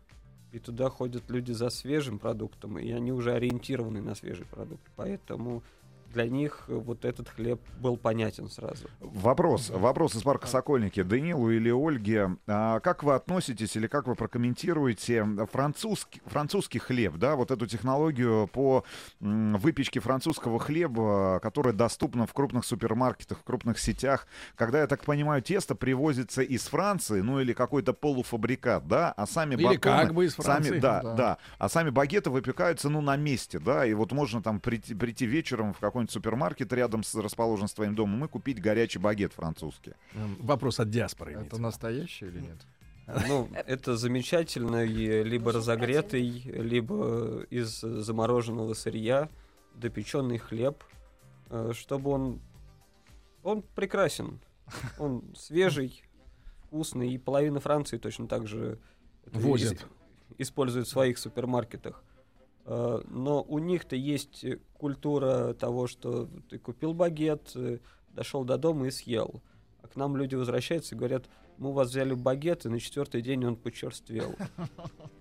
И 0.51 0.59
туда 0.59 0.89
ходят 0.89 1.29
люди 1.29 1.51
за 1.51 1.69
свежим 1.69 2.17
продуктом, 2.17 2.79
и 2.79 2.91
они 2.91 3.11
уже 3.11 3.33
ориентированы 3.33 4.01
на 4.01 4.15
свежий 4.15 4.45
продукт. 4.45 4.81
Поэтому 4.95 5.63
для 6.13 6.27
них 6.27 6.63
э, 6.67 6.73
вот 6.73 7.05
этот 7.05 7.29
хлеб 7.29 7.61
был 7.79 7.97
понятен 7.97 8.49
сразу. 8.49 8.87
Вопрос, 8.99 9.69
вопрос 9.69 10.15
из 10.15 10.23
парка 10.23 10.47
Сокольники. 10.47 11.03
Данилу 11.03 11.51
или 11.51 11.69
Ольге, 11.69 12.37
а 12.47 12.79
как 12.79 13.03
вы 13.03 13.13
относитесь 13.15 13.75
или 13.75 13.87
как 13.87 14.07
вы 14.07 14.15
прокомментируете 14.15 15.25
французский, 15.51 16.21
французский 16.25 16.79
хлеб, 16.79 17.17
да, 17.17 17.35
вот 17.35 17.51
эту 17.51 17.67
технологию 17.67 18.47
по 18.47 18.83
выпечке 19.19 19.99
французского 19.99 20.59
хлеба, 20.59 21.39
которая 21.41 21.73
доступна 21.73 22.25
в 22.25 22.33
крупных 22.33 22.65
супермаркетах, 22.65 23.39
в 23.39 23.43
крупных 23.43 23.79
сетях, 23.79 24.27
когда, 24.55 24.79
я 24.81 24.87
так 24.87 25.03
понимаю, 25.05 25.41
тесто 25.41 25.75
привозится 25.75 26.41
из 26.41 26.63
Франции, 26.67 27.21
ну 27.21 27.39
или 27.39 27.53
какой-то 27.53 27.93
полуфабрикат, 27.93 28.87
да, 28.87 29.11
а 29.11 29.25
сами 29.27 29.55
Или 29.55 29.65
батоны- 29.65 29.79
как 29.79 30.13
бы 30.13 30.25
из 30.25 30.33
сами, 30.35 30.43
Франции. 30.45 30.79
да, 30.79 31.01
Да. 31.01 31.13
да, 31.13 31.37
а 31.57 31.69
сами 31.69 31.89
багеты 31.89 32.29
выпекаются, 32.29 32.89
ну, 32.89 33.01
на 33.01 33.15
месте, 33.15 33.59
да, 33.59 33.85
и 33.85 33.93
вот 33.93 34.11
можно 34.11 34.41
там 34.41 34.59
прийти, 34.59 34.95
прийти 34.95 35.25
вечером 35.25 35.73
в 35.73 35.79
какой-нибудь 35.99 36.11
супермаркет 36.11 36.71
рядом 36.73 37.03
с 37.03 37.13
расположен 37.15 37.67
с 37.67 37.73
твоим 37.73 37.95
домом 37.95 38.23
и 38.25 38.27
купить 38.27 38.61
горячий 38.61 38.99
багет 38.99 39.33
французский. 39.33 39.93
М, 40.13 40.37
Вопрос 40.39 40.79
от 40.79 40.89
диаспоры. 40.89 41.31
Это 41.31 41.39
имеется. 41.41 41.61
настоящий 41.61 42.25
или 42.25 42.39
нет? 42.39 42.57
Ну, 43.27 43.49
это 43.65 43.97
замечательно, 43.97 44.83
и 44.85 45.23
либо 45.23 45.51
разогретый, 45.51 46.29
либо 46.45 47.41
из 47.49 47.79
замороженного 47.81 48.75
сырья, 48.75 49.29
допеченный 49.75 50.37
хлеб, 50.37 50.83
э, 51.49 51.71
чтобы 51.73 52.11
он... 52.11 52.39
Он 53.41 53.63
прекрасен. 53.63 54.39
Он 54.99 55.23
свежий, 55.35 56.03
вкусный, 56.65 57.11
и 57.11 57.17
половина 57.17 57.59
Франции 57.59 57.97
точно 57.97 58.27
так 58.27 58.47
же 58.47 58.77
Возят. 59.25 59.73
ис- 59.73 59.85
использует 60.37 60.85
в 60.85 60.89
своих 60.91 61.17
супермаркетах. 61.17 62.03
Э, 62.69 63.01
Но 63.07 63.41
у 63.41 63.57
них-то 63.57 63.95
есть 63.95 64.43
э, 64.43 64.59
культура 64.77 65.53
того, 65.53 65.87
что 65.87 66.29
ты 66.49 66.59
купил 66.59 66.93
багет, 66.93 67.51
э, 67.55 67.79
дошел 68.09 68.43
до 68.43 68.57
дома 68.57 68.87
и 68.87 68.91
съел. 68.91 69.41
А 69.81 69.87
к 69.87 69.95
нам 69.95 70.15
люди 70.15 70.35
возвращаются 70.35 70.93
и 70.93 70.97
говорят, 70.97 71.25
мы 71.57 71.69
у 71.69 71.71
вас 71.73 71.89
взяли 71.89 72.13
багет, 72.13 72.65
и 72.65 72.69
на 72.69 72.79
четвертый 72.79 73.23
день 73.23 73.43
он 73.43 73.55
почерствел. 73.55 74.35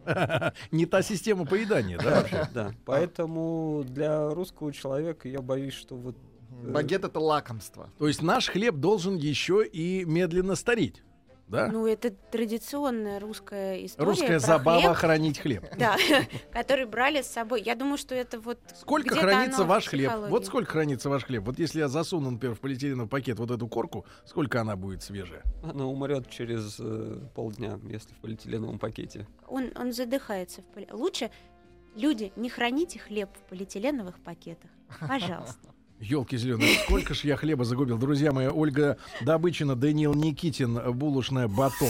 Не 0.71 0.85
та 0.85 1.03
система 1.03 1.47
поедания, 1.47 1.99
да, 1.99 2.21
вообще? 2.21 2.49
Да, 2.55 2.75
поэтому 2.85 3.83
для 3.87 4.29
русского 4.29 4.71
человека 4.73 5.27
я 5.29 5.41
боюсь, 5.41 5.75
что 5.75 5.97
вот... 5.97 6.17
Багет 6.51 7.05
это 7.05 7.19
лакомство. 7.19 7.89
То 7.99 8.09
есть 8.09 8.21
наш 8.21 8.49
хлеб 8.49 8.77
должен 8.77 9.17
еще 9.17 9.67
и 9.67 10.05
медленно 10.05 10.55
стареть, 10.55 11.03
да? 11.49 11.69
Ну, 11.69 11.87
это 11.87 12.11
традиционная 12.11 13.21
русская 13.21 13.85
история. 13.85 14.09
Русская 14.09 14.27
про 14.27 14.39
забава 14.39 14.81
хлеб, 14.81 14.97
хранить 14.97 15.39
хлеб. 15.39 15.65
Да, 15.79 15.97
который 16.53 16.87
брали 16.87 17.23
с 17.23 17.27
собой. 17.27 17.63
Я 17.63 17.75
думаю, 17.75 17.99
что 17.99 18.15
это 18.15 18.41
вот 18.41 18.59
Сколько 18.75 19.15
хранится 19.15 19.65
ваш 19.65 19.87
хлеб? 19.87 20.13
Вот 20.29 20.47
сколько 20.47 20.73
хранится 20.73 21.09
ваш 21.09 21.25
хлеб? 21.25 21.45
Вот 21.45 21.59
если 21.59 21.81
я 21.81 21.89
засуну, 21.89 22.31
например, 22.31 22.55
в 22.57 22.61
полиэтиленовый 22.61 23.09
пакет 23.09 23.39
вот 23.39 23.51
эту 23.51 23.67
корку, 23.69 24.07
сколько 24.25 24.61
она 24.61 24.77
будет 24.77 25.03
свежая? 25.03 25.43
Она 25.63 25.87
умрет 25.87 26.29
через 26.31 26.77
э, 26.81 27.21
полдня, 27.35 27.79
если 27.85 28.13
в 28.15 28.19
полиэтиленовом 28.19 28.79
пакете. 28.79 29.27
он, 29.49 29.71
он 29.77 29.93
задыхается. 29.93 30.63
В 30.63 30.65
поли... 30.67 30.89
Лучше, 30.91 31.31
люди, 31.95 32.33
не 32.37 32.49
храните 32.51 32.99
хлеб 32.99 33.31
в 33.35 33.49
полиэтиленовых 33.49 34.21
пакетах. 34.21 34.71
Пожалуйста. 35.01 35.69
Елки 36.01 36.37
зеленые, 36.37 36.79
сколько 36.85 37.13
ж 37.13 37.25
я 37.25 37.37
хлеба 37.37 37.65
загубил. 37.65 37.99
Друзья 37.99 38.31
мои, 38.33 38.47
Ольга 38.47 38.99
Добычина, 39.21 39.75
Даниил 39.75 40.15
Никитин, 40.15 40.79
булочная 40.93 41.49
Батон. 41.49 41.89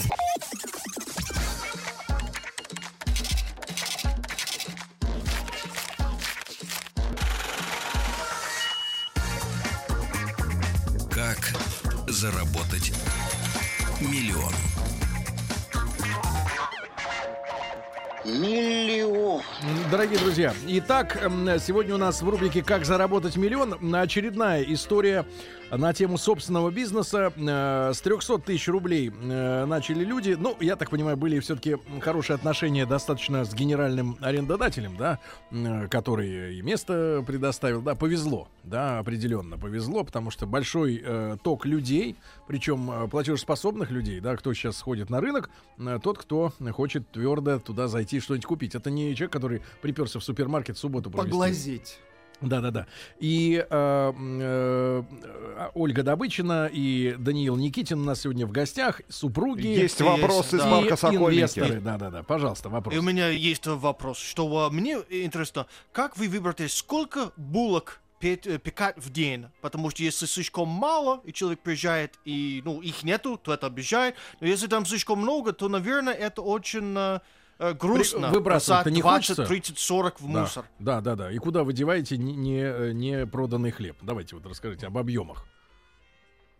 Друзья, 20.39 20.53
итак, 20.67 21.17
сегодня 21.59 21.95
у 21.95 21.97
нас 21.97 22.21
в 22.21 22.29
рубрике 22.29 22.63
«Как 22.63 22.85
заработать 22.85 23.35
миллион» 23.35 23.93
очередная 23.93 24.63
история 24.63 25.25
на 25.71 25.93
тему 25.93 26.17
собственного 26.17 26.71
бизнеса. 26.71 27.31
Э, 27.35 27.91
С 27.93 28.01
300 28.01 28.39
тысяч 28.39 28.67
рублей 28.67 29.11
э, 29.11 29.65
начали 29.65 30.03
люди. 30.03 30.35
Ну, 30.39 30.55
я 30.59 30.75
так 30.75 30.89
понимаю, 30.89 31.17
были 31.17 31.39
все-таки 31.39 31.77
хорошие 32.01 32.35
отношения 32.35 32.85
достаточно 32.85 33.45
с 33.45 33.53
генеральным 33.53 34.17
арендодателем, 34.21 34.97
да, 34.97 35.19
м, 35.51 35.87
который 35.89 36.57
и 36.57 36.61
место 36.61 37.23
предоставил. 37.25 37.81
Да, 37.81 37.95
повезло, 37.95 38.47
да, 38.63 38.99
определенно 38.99 39.57
повезло, 39.57 40.03
потому 40.03 40.31
что 40.31 40.45
большой 40.47 41.01
э, 41.03 41.37
ток 41.43 41.65
людей, 41.65 42.15
причем 42.47 42.89
э, 42.91 43.07
платежеспособных 43.07 43.91
людей, 43.91 44.19
да, 44.19 44.35
кто 44.35 44.53
сейчас 44.53 44.81
ходит 44.81 45.09
на 45.09 45.21
рынок, 45.21 45.49
э, 45.77 45.99
тот, 46.01 46.17
кто 46.17 46.51
хочет 46.71 47.09
твердо 47.11 47.59
туда 47.59 47.87
зайти 47.87 48.19
что-нибудь 48.19 48.45
купить. 48.45 48.75
Это 48.75 48.89
не 48.89 49.13
человек, 49.15 49.31
который 49.33 49.61
приперся 49.81 50.19
в 50.19 50.23
супермаркет 50.23 50.77
в 50.77 50.79
субботу 50.79 51.09
провести. 51.11 51.29
Поглазеть. 51.31 51.99
Да, 52.41 52.61
да, 52.61 52.71
да. 52.71 52.87
И 53.19 53.65
э, 53.69 54.13
м, 54.15 54.39
э, 54.41 55.03
э, 55.23 55.69
Ольга 55.73 56.03
Добычина 56.03 56.69
и 56.71 57.15
Даниил 57.19 57.57
Никитин 57.57 57.99
у 57.99 58.03
нас 58.03 58.21
сегодня 58.21 58.45
в 58.45 58.51
гостях, 58.51 59.01
супруги. 59.09 59.67
Есть 59.67 59.99
Есть, 59.99 60.01
вопрос 60.01 60.53
из 60.53 60.59
да. 60.59 60.67
и 60.67 60.71
банка 60.71 60.95
Сокольники. 60.95 61.39
инвесторы. 61.39 61.81
Да, 61.81 61.97
да, 61.97 62.09
да. 62.09 62.23
Пожалуйста, 62.23 62.69
вопрос. 62.69 62.95
И 62.95 62.97
у 62.97 63.01
меня 63.01 63.27
есть 63.29 63.67
вопрос, 63.67 64.19
что 64.19 64.65
а, 64.65 64.69
мне 64.69 64.99
интересно, 65.09 65.67
как 65.91 66.17
вы 66.17 66.29
выберете, 66.29 66.69
сколько 66.69 67.33
булок 67.35 67.99
э, 68.21 68.37
пекать 68.37 68.97
в 68.97 69.11
день? 69.11 69.47
Потому 69.61 69.89
что 69.89 70.03
если 70.03 70.25
слишком 70.25 70.69
мало, 70.69 71.21
и 71.25 71.33
человек 71.33 71.59
приезжает, 71.59 72.19
и 72.23 72.61
ну, 72.63 72.81
их 72.81 73.03
нету, 73.03 73.37
то 73.37 73.53
это 73.53 73.67
обижает. 73.67 74.15
Но 74.39 74.47
если 74.47 74.67
там 74.67 74.85
слишком 74.85 75.19
много, 75.19 75.51
то, 75.51 75.67
наверное, 75.67 76.13
это 76.13 76.41
очень 76.41 77.19
э, 77.59 77.73
грустно. 77.73 78.29
выбрасывать-то 78.31 78.89
бросать 78.89 78.93
не 78.93 79.01
20, 79.01 79.27
хочется? 79.35 79.45
30, 79.45 79.77
40 79.77 80.19
в 80.21 80.33
Да, 80.33 80.41
мусор. 80.41 80.65
Да, 80.79 81.01
да, 81.01 81.15
да. 81.15 81.31
И 81.31 81.37
куда 81.37 81.63
вы 81.63 81.73
деваете 81.73 82.17
не, 82.17 82.35
не, 82.35 82.61
э, 82.61 82.91
не 82.93 83.25
проданный 83.27 83.71
хлеб? 83.71 83.97
Давайте 84.01 84.35
вот 84.35 84.45
расскажите 84.45 84.87
об 84.87 84.97
объемах. 84.97 85.45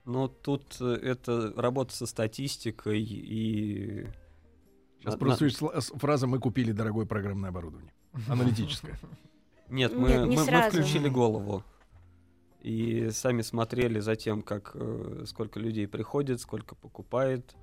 Но 0.05 0.27
тут 0.27 0.77
э, 0.79 0.93
это 1.01 1.53
работа 1.55 1.95
со 1.95 2.05
статистикой 2.05 3.01
и... 3.01 4.07
Сейчас 4.99 5.13
на- 5.13 5.17
просто 5.17 5.49
фраза 5.97 6.27
«Мы 6.27 6.39
купили 6.39 6.71
дорогое 6.71 7.05
программное 7.05 7.49
оборудование». 7.49 7.93
Аналитическое. 8.27 8.99
Нет, 9.69 9.95
мы, 9.95 10.09
Нет, 10.09 10.27
не 10.27 10.35
мы- 10.37 10.45
мы 10.45 10.61
включили 10.69 11.09
голову. 11.09 11.63
И 12.61 13.09
сами 13.11 13.41
смотрели 13.41 13.99
за 14.01 14.17
тем, 14.17 14.41
как, 14.41 14.75
сколько 15.25 15.61
людей 15.61 15.87
приходит, 15.87 16.41
сколько 16.41 16.75
покупает. 16.75 17.55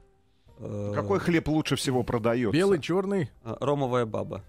Э, 0.59 0.93
Какой 0.95 1.19
хлеб 1.21 1.49
лучше 1.49 1.77
всего 1.77 2.03
продается? 2.03 2.53
Белый, 2.57 2.81
черный. 2.81 3.31
э, 3.45 3.57
Ромовая 3.61 4.07
баба. 4.07 4.43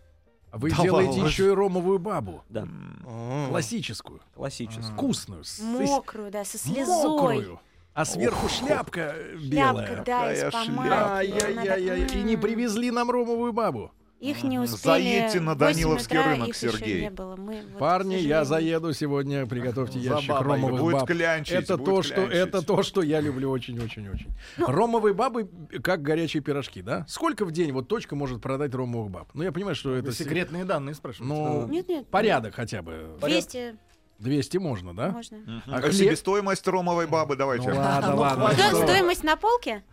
А 0.51 0.57
вы 0.57 0.71
Да 0.71 0.81
делаете 0.81 1.19
еще 1.21 1.47
и 1.47 1.49
ромовую 1.49 1.99
бабу. 1.99 2.43
Да, 2.49 2.61
М, 2.61 3.03
М. 3.05 3.49
Классическую. 3.49 4.21
классическая. 4.35 4.93
Вкусную. 4.93 5.43
с- 5.43 5.59
Мокрую, 5.59 6.31
да, 6.31 6.45
со 6.45 6.57
слезой. 6.57 7.09
Мокрую. 7.09 7.59
А 7.93 8.05
сверху 8.05 8.47
шляпка 8.47 9.13
э, 9.15 9.35
белая. 9.37 9.87
Шляпка, 9.87 10.03
да, 10.05 10.33
из 10.33 10.51
помады. 10.53 10.89
Ай-яй-яй-яй. 10.93 12.07
И 12.19 12.23
не 12.23 12.37
привезли 12.37 12.91
нам 12.91 13.09
ромовую 13.11 13.51
бабу. 13.53 13.91
Их 14.19 14.43
не 14.43 14.57
успели. 14.57 14.81
Заедьте 14.81 15.39
на 15.39 15.53
Даниловский 15.55 16.17
утра 16.17 16.31
рынок, 16.31 16.55
Сергей. 16.55 17.01
не 17.01 17.09
было. 17.11 17.35
Мы 17.35 17.61
вот, 17.69 17.77
Парни, 17.79 18.15
я 18.15 18.45
заеду 18.45 18.91
сегодня. 18.93 19.45
Приготовьте 19.45 19.99
ящик 19.99 20.29
бабой. 20.29 20.53
ромовых 20.55 20.81
Будет 20.81 20.93
баб. 20.93 21.07
клянчить, 21.07 21.53
Это 21.53 21.77
будет 21.77 21.85
то, 21.85 22.01
что 22.01 22.21
это 22.21 22.61
то, 22.65 22.81
что 22.81 23.01
я 23.03 23.21
люблю 23.21 23.51
очень-очень-очень. 23.51 24.33
Ромовые 24.57 25.13
бабы 25.13 25.49
как 25.83 26.01
горячие 26.01 26.41
пирожки, 26.41 26.81
да? 26.81 27.05
Сколько 27.07 27.45
в 27.45 27.51
день 27.51 27.71
вот 27.71 27.87
точка 27.87 28.15
может 28.15 28.41
продать 28.41 28.73
ромовых 28.73 29.11
баб? 29.11 29.29
Ну 29.35 29.43
я 29.43 29.51
понимаю, 29.51 29.75
что 29.75 29.93
это 29.95 30.11
секретные 30.11 30.65
данные 30.65 30.95
спрашиваете. 30.95 31.33
Ну, 31.35 31.67
Нет, 31.67 31.87
нет. 31.87 32.07
порядок 32.09 32.55
хотя 32.55 32.81
бы. 32.81 33.17
200 33.21 33.75
200 34.19 34.57
можно, 34.57 34.95
да? 34.95 35.11
можно. 35.11 35.37
А 35.67 35.75
А 35.75 35.81
хлеб? 35.81 35.93
себестоимость 35.93 36.67
ромовой 36.67 37.05
бабы, 37.05 37.35
давайте. 37.35 37.69
Ну 37.69 37.75
ладно, 37.79 38.11
Ну, 38.15 38.17
ладно. 38.17 38.49
Стоимость 38.71 39.23
на 39.23 39.35
полке? 39.35 39.83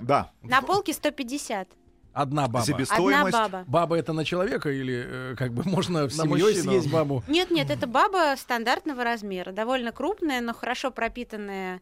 Да. 0.00 0.32
На 0.42 0.60
полке 0.60 0.92
150. 0.92 1.68
Одна 2.12 2.42
баба. 2.48 2.60
Одна 2.60 2.64
Себестоимость. 2.64 3.32
баба. 3.32 3.64
Баба 3.66 3.96
это 3.96 4.12
на 4.12 4.24
человека 4.24 4.70
или 4.70 5.04
э, 5.06 5.34
как 5.36 5.52
бы 5.52 5.62
можно 5.68 6.02
На 6.02 6.10
семьей 6.10 6.54
съесть 6.54 6.90
бабу? 6.90 7.22
Нет, 7.28 7.50
нет, 7.50 7.70
это 7.70 7.86
баба 7.86 8.34
стандартного 8.36 9.04
размера, 9.04 9.52
довольно 9.52 9.92
крупная, 9.92 10.40
но 10.40 10.52
хорошо 10.52 10.90
пропитанная 10.90 11.80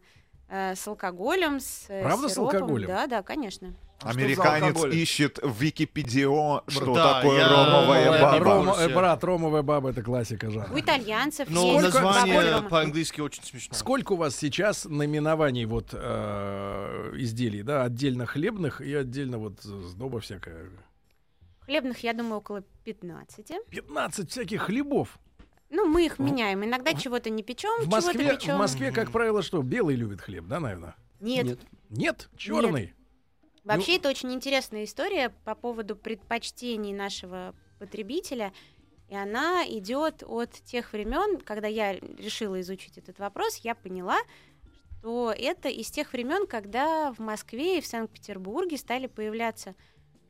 э, 0.49 0.75
с 0.75 0.87
алкоголем, 0.87 1.59
с 1.59 1.85
э, 1.89 2.03
Правда, 2.03 2.27
с 2.29 2.33
сиропом. 2.33 2.55
алкоголем? 2.55 2.87
Да, 2.87 3.07
да, 3.07 3.23
конечно. 3.23 3.73
А 4.01 4.11
Американец 4.11 4.81
ищет 4.85 5.39
в 5.43 5.61
Википедио, 5.61 6.63
что 6.69 6.93
Да, 6.95 7.15
такое 7.15 7.39
я- 7.39 7.49
ромовая 7.49 8.21
баба. 8.21 8.39
Рома- 8.45 8.75
э, 8.79 8.95
брат, 8.95 9.23
ромовая 9.25 9.61
баба 9.61 9.89
это 9.89 10.01
классика 10.01 10.49
жанра. 10.49 10.73
У 10.73 10.79
итальянцев 10.79 11.49
Но 11.49 11.65
есть 11.73 11.89
Сколько- 11.89 12.05
баба 12.05 12.13
название 12.27 12.69
по-английски 12.69 13.19
очень 13.19 13.43
смешно. 13.43 13.73
Сколько 13.75 14.13
у 14.13 14.15
вас 14.15 14.37
сейчас 14.37 14.85
наименований 14.85 15.65
вот 15.65 15.89
э, 15.93 17.11
изделий, 17.15 17.61
да, 17.61 17.83
отдельно 17.83 18.25
хлебных 18.25 18.79
и 18.79 18.93
отдельно 18.93 19.37
вот 19.37 19.59
сдоба 19.61 20.21
всякая? 20.21 20.69
Хлебных, 21.65 22.01
я 22.03 22.13
думаю, 22.13 22.37
около 22.37 22.63
15. 22.85 23.51
15 23.69 24.31
всяких 24.31 24.61
хлебов. 24.61 25.19
Ну, 25.69 25.85
мы 25.87 26.05
их 26.05 26.17
меняем. 26.19 26.63
Иногда 26.65 26.93
чего-то 26.93 27.29
не 27.29 27.43
печем, 27.43 27.69
В 27.79 27.83
чего-то 27.83 28.07
Москве, 28.07 28.29
печем. 28.37 28.55
в 28.55 28.57
Москве, 28.59 28.91
как 28.91 29.11
правило, 29.11 29.41
что? 29.41 29.61
Белый 29.61 29.95
любит 29.95 30.21
хлеб, 30.21 30.45
да, 30.45 30.59
наверное? 30.59 30.95
Нет. 31.19 31.45
Нет. 31.45 31.59
Нет? 31.89 32.29
Черный? 32.37 32.93
Вообще, 33.63 33.91
Ну- 33.93 33.97
это 33.99 34.09
очень 34.09 34.33
интересная 34.33 34.83
история 34.85 35.29
по 35.45 35.53
поводу 35.53 35.95
предпочтений 35.95 36.93
нашего 36.93 37.53
потребителя. 37.77 38.51
И 39.09 39.15
она 39.15 39.63
идет 39.67 40.23
от 40.25 40.51
тех 40.51 40.93
времен, 40.93 41.39
когда 41.39 41.67
я 41.67 41.93
решила 41.93 42.59
изучить 42.61 42.97
этот 42.97 43.19
вопрос, 43.19 43.57
я 43.57 43.75
поняла, 43.75 44.17
что 44.99 45.33
это 45.35 45.69
из 45.69 45.89
тех 45.91 46.13
времен, 46.13 46.45
когда 46.47 47.11
в 47.13 47.19
Москве 47.19 47.77
и 47.77 47.81
в 47.81 47.87
Санкт-Петербурге 47.87 48.77
стали 48.77 49.07
появляться 49.07 49.75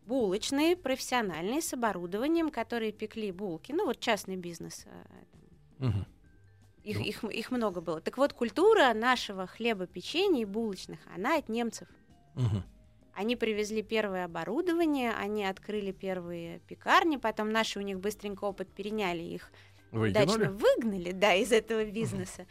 булочные, 0.05 0.75
профессиональные, 0.75 1.61
с 1.61 1.73
оборудованием, 1.73 2.49
которые 2.49 2.91
пекли 2.91 3.31
булки. 3.31 3.71
Ну, 3.71 3.85
вот 3.85 3.99
частный 3.99 4.37
бизнес. 4.37 4.85
Мгм. 5.79 6.05
Их, 6.83 6.97
Ну. 6.97 7.03
их, 7.03 7.23
их 7.25 7.51
много 7.51 7.81
было. 7.81 7.99
Так 8.01 8.17
вот, 8.17 8.33
культура 8.33 8.93
нашего 8.93 9.47
хлебопечения 9.47 10.43
и 10.43 10.45
булочных, 10.45 10.99
она 11.13 11.37
от 11.37 11.49
немцев. 11.49 11.87
Мгм. 12.35 12.63
Они 13.13 13.35
привезли 13.35 13.81
первое 13.83 14.25
оборудование, 14.25 15.11
они 15.13 15.43
открыли 15.45 15.91
первые 15.91 16.59
пекарни, 16.59 17.17
потом 17.17 17.51
наши 17.51 17.79
у 17.79 17.81
них 17.81 17.99
быстренько 17.99 18.45
опыт 18.45 18.69
переняли, 18.69 19.23
их 19.23 19.51
удачно 19.91 20.33
Выкинули? 20.37 20.47
выгнали, 20.47 21.11
да, 21.11 21.33
из 21.33 21.51
этого 21.51 21.83
бизнеса. 21.83 22.45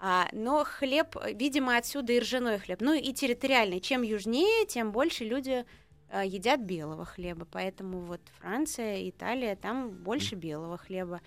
А, 0.00 0.28
но 0.32 0.64
хлеб, 0.64 1.16
видимо, 1.34 1.76
отсюда 1.76 2.12
и 2.12 2.20
ржаной 2.20 2.58
хлеб. 2.58 2.80
Ну 2.80 2.94
и 2.94 3.12
территориальный. 3.12 3.80
Чем 3.80 4.02
южнее, 4.02 4.64
тем 4.66 4.92
больше 4.92 5.24
люди 5.24 5.64
э, 6.10 6.22
едят 6.24 6.60
белого 6.60 7.04
хлеба. 7.04 7.46
Поэтому 7.50 8.00
вот 8.00 8.20
Франция, 8.38 9.08
Италия, 9.08 9.56
там 9.56 9.90
больше 9.90 10.34
белого 10.36 10.78
хлеба. 10.78 11.20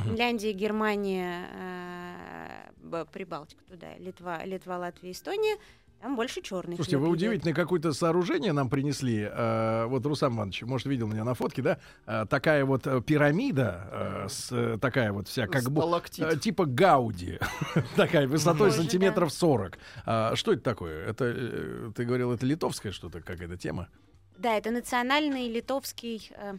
Финляндия, 0.00 0.52
Германия, 0.52 1.46
э, 1.52 3.04
Прибалтика 3.12 3.62
туда, 3.64 3.96
Литва, 3.98 4.44
Литва, 4.44 4.78
Латвия, 4.78 5.12
Эстония, 5.12 5.56
там 6.04 6.16
больше 6.16 6.42
черный 6.42 6.76
Слушайте, 6.76 6.98
вы 6.98 7.08
удивительное 7.08 7.54
какое-то 7.54 7.94
сооружение 7.94 8.52
нам 8.52 8.68
принесли. 8.68 9.26
Э, 9.26 9.86
вот 9.86 10.04
Русам 10.04 10.36
Иванович, 10.36 10.60
может, 10.64 10.86
видел 10.86 11.06
меня 11.06 11.24
на 11.24 11.32
фотке, 11.32 11.62
да? 11.62 11.78
Э, 12.06 12.26
такая 12.28 12.66
вот 12.66 12.86
э, 12.86 13.00
пирамида, 13.00 13.88
э, 13.90 14.26
с, 14.28 14.52
э, 14.52 14.76
такая 14.78 15.12
вот 15.12 15.28
вся, 15.28 15.46
как 15.46 15.70
бы... 15.70 15.82
Э, 16.18 16.36
типа 16.36 16.66
Гауди. 16.66 17.38
такая 17.96 18.28
высотой 18.28 18.68
Похоже, 18.68 18.82
сантиметров 18.82 19.32
40. 19.32 19.78
А, 20.04 20.36
что 20.36 20.52
это 20.52 20.62
такое? 20.62 21.06
Это, 21.08 21.24
э, 21.24 21.90
ты 21.96 22.04
говорил, 22.04 22.32
это 22.32 22.44
литовская 22.44 22.92
что-то, 22.92 23.22
какая-то 23.22 23.56
тема? 23.56 23.88
Да, 24.36 24.58
это 24.58 24.70
национальный 24.70 25.48
литовский, 25.48 26.30
э, 26.36 26.58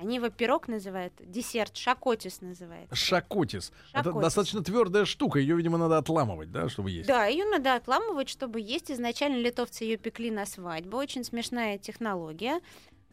они 0.00 0.16
его 0.16 0.30
пирог 0.30 0.66
называют, 0.66 1.12
десерт, 1.18 1.76
шакотис 1.76 2.40
называется. 2.40 2.94
Шакотис. 2.96 3.70
Это 3.92 4.04
Шакотис. 4.04 4.22
достаточно 4.22 4.64
твердая 4.64 5.04
штука. 5.04 5.38
Ее, 5.38 5.56
видимо, 5.56 5.76
надо 5.76 5.98
отламывать, 5.98 6.50
да, 6.50 6.70
чтобы 6.70 6.90
есть. 6.90 7.06
Да, 7.06 7.26
ее 7.26 7.44
надо 7.44 7.74
отламывать, 7.74 8.30
чтобы 8.30 8.60
есть. 8.60 8.90
Изначально 8.90 9.36
литовцы 9.36 9.84
ее 9.84 9.98
пекли 9.98 10.30
на 10.30 10.46
свадьбу. 10.46 10.96
Очень 10.96 11.22
смешная 11.22 11.76
технология. 11.76 12.60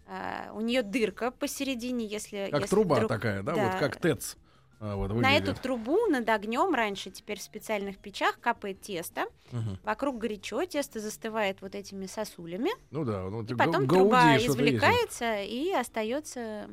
А, 0.08 0.50
у 0.54 0.62
нее 0.62 0.82
дырка 0.82 1.32
посередине, 1.32 2.06
если... 2.06 2.48
Как 2.50 2.62
если 2.62 2.70
труба 2.74 2.96
вдруг- 2.96 3.10
такая, 3.10 3.44
да? 3.44 3.54
да. 3.54 3.64
Вот 3.66 3.80
как 3.80 3.98
ТЭЦ. 3.98 4.38
А, 4.80 4.96
вот 4.96 5.12
На 5.14 5.36
эту 5.36 5.56
трубу 5.56 6.06
над 6.08 6.30
огнем 6.30 6.74
раньше, 6.76 7.10
теперь 7.10 7.40
в 7.40 7.42
специальных 7.42 7.98
печах, 7.98 8.40
капает 8.40 8.80
тесто. 8.82 9.26
Мгм. 9.52 9.80
Вокруг 9.84 10.20
горячо, 10.20 10.66
тесто 10.66 11.00
застывает 11.00 11.62
вот 11.62 11.74
этими 11.74 12.06
сосулями. 12.06 12.70
Ну 12.92 13.04
да, 13.04 13.24
ну, 13.24 13.42
И 13.44 13.56
потом 13.56 13.88
га- 13.88 13.96
труба 13.96 14.38
извлекается, 14.38 15.42
и 15.42 15.72
остается 15.72 16.70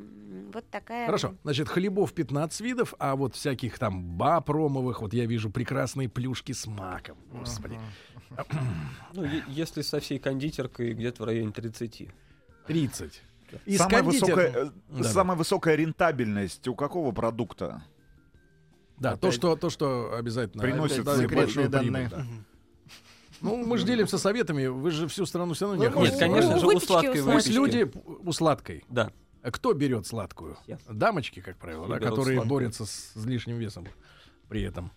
вот 0.53 0.69
такая... 0.69 1.07
Хорошо, 1.07 1.35
значит, 1.45 1.69
хлебов 1.69 2.13
15 2.13 2.61
видов, 2.61 2.93
а 2.99 3.17
вот 3.17 3.35
всяких 3.37 3.79
там 3.79 4.03
бапромовых, 4.19 5.01
вот 5.01 5.15
я 5.15 5.25
вижу 5.25 5.49
прекрасные 5.51 6.09
плюшки 6.11 6.53
с 6.53 6.67
маком. 6.67 7.17
Господи. 7.33 7.79
Ну, 9.15 9.25
если 9.49 9.83
со 9.83 10.01
всей 10.01 10.19
кондитеркой 10.19 10.93
где-то 10.93 11.23
в 11.23 11.27
районе 11.27 11.53
30. 11.53 12.09
30. 12.67 13.23
Из 13.67 13.79
самая, 13.79 14.03
кондитер- 14.03 14.07
высокая, 14.07 14.49
э, 14.51 14.65
Да-да. 14.89 15.05
самая 15.05 15.37
высокая 15.37 15.75
рентабельность 15.77 16.67
у 16.67 16.75
какого 16.75 17.13
продукта? 17.13 17.85
Да, 18.99 19.17
то 19.17 19.31
что, 19.31 19.57
то, 19.57 19.71
что 19.71 20.15
обязательно 20.17 20.63
Приносит 20.63 21.05
дает 21.05 21.21
секретные 21.23 21.37
большую 21.45 21.71
прибыль, 21.71 21.93
данные. 21.93 22.09
да. 22.09 22.27
Ну, 23.41 23.57
мы 23.67 23.77
же 23.79 23.85
делимся 23.85 24.17
советами, 24.17 24.67
вы 24.67 24.91
же 24.91 25.07
всю 25.09 25.27
страну 25.27 25.53
все 25.55 25.67
равно 25.67 25.83
не 25.85 25.91
Ну, 25.91 26.03
Нет, 26.03 26.19
конечно 26.19 26.59
же, 26.59 26.67
у 26.67 26.81
сладкой 26.81 27.23
Пусть 27.23 27.49
люди 27.49 27.91
у 28.07 28.33
сладкой. 28.33 28.85
Да. 28.89 29.11
А 29.43 29.51
Кто 29.51 29.75
берет 29.75 30.07
сладкую? 30.07 30.57
Я. 30.67 30.79
Дамочки, 30.89 31.41
как 31.41 31.59
правило, 31.59 31.87
да, 31.87 31.99
которые 31.99 32.37
сладкую. 32.39 32.49
борются 32.49 32.87
с, 32.87 33.13
с 33.15 33.25
лишним 33.27 33.59
весом 33.59 33.87
при 34.49 34.63
этом. 34.63 34.91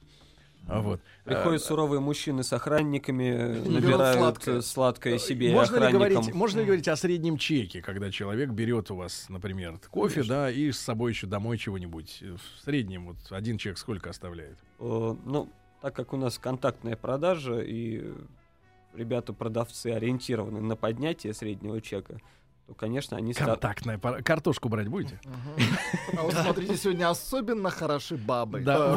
А 0.67 0.81
Вот. 0.81 1.01
Приходят 1.23 1.61
Э, 1.61 1.65
суровые 1.65 1.99
мужчины 2.01 2.43
с 2.43 2.51
охранниками, 2.53 3.29
набирают 3.67 4.17
сладкое. 4.17 4.17
сладкое, 4.17 4.61
сладкое 4.61 5.17
себе 5.17 5.51
и 5.51 5.53
можно 5.53 5.75
ли, 5.77 5.85
охранникам. 5.85 6.11
говорить, 6.21 6.33
можно 6.33 6.59
ли 6.59 6.65
говорить 6.65 6.87
о 6.87 6.95
среднем 6.95 7.37
чеке, 7.37 7.81
когда 7.81 8.11
человек 8.11 8.49
берет 8.49 8.91
у 8.91 8.95
вас, 8.95 9.27
например, 9.29 9.79
кофе, 9.89 10.23
да, 10.23 10.51
и 10.51 10.71
с 10.71 10.79
собой 10.79 11.11
еще 11.11 11.25
домой 11.27 11.57
чего-нибудь? 11.57 12.19
Э, 12.21 12.35
В 12.35 12.63
среднем 12.63 13.07
вот 13.07 13.17
один 13.31 13.57
человек 13.57 13.77
сколько 13.77 14.09
оставляет? 14.09 14.57
Э, 14.79 15.15
Ну, 15.25 15.49
так 15.81 15.95
как 15.95 16.11
у 16.13 16.17
нас 16.17 16.37
контактная 16.37 16.95
продажа 16.97 17.59
и 17.61 18.03
ребята-продавцы 18.93 19.87
ориентированы 19.87 20.59
на 20.61 20.75
поднятие 20.75 21.33
среднего 21.33 21.81
чека, 21.81 22.19
то, 22.67 22.73
конечно, 22.73 23.15
они 23.15 23.33
Контактная 23.33 23.97
пара- 23.97 24.21
Картошку 24.21 24.67
брать 24.67 24.89
будете? 24.89 25.19
А 26.17 26.21
вот 26.21 26.33
смотрите, 26.33 26.75
сегодня 26.75 27.09
особенно 27.09 27.69
хороши 27.69 28.17
бабы. 28.17 28.59
Да, 28.59 28.93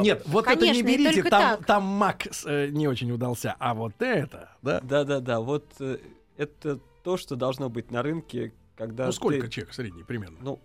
Э. 0.00 0.02
Нет, 0.02 0.24
вот 0.26 0.46
это 0.48 0.68
не 0.68 0.82
берите, 0.82 1.22
там, 1.22 1.84
мак 1.84 2.26
э, 2.44 2.68
не 2.68 2.88
очень 2.88 3.12
удался, 3.12 3.54
а 3.60 3.74
вот 3.74 3.94
это, 4.00 4.50
да? 4.60 4.80
Да-да-да, 4.80 5.40
вот 5.40 5.66
э, 5.78 5.98
это 6.36 6.80
то, 7.04 7.16
что 7.16 7.36
должно 7.36 7.68
быть 7.68 7.92
на 7.92 8.02
рынке, 8.02 8.52
когда 8.76 9.06
ну 9.06 9.12
сколько 9.12 9.48
чек 9.48 9.72
средний 9.72 10.02
примерно? 10.02 10.38
Ну, 10.40 10.60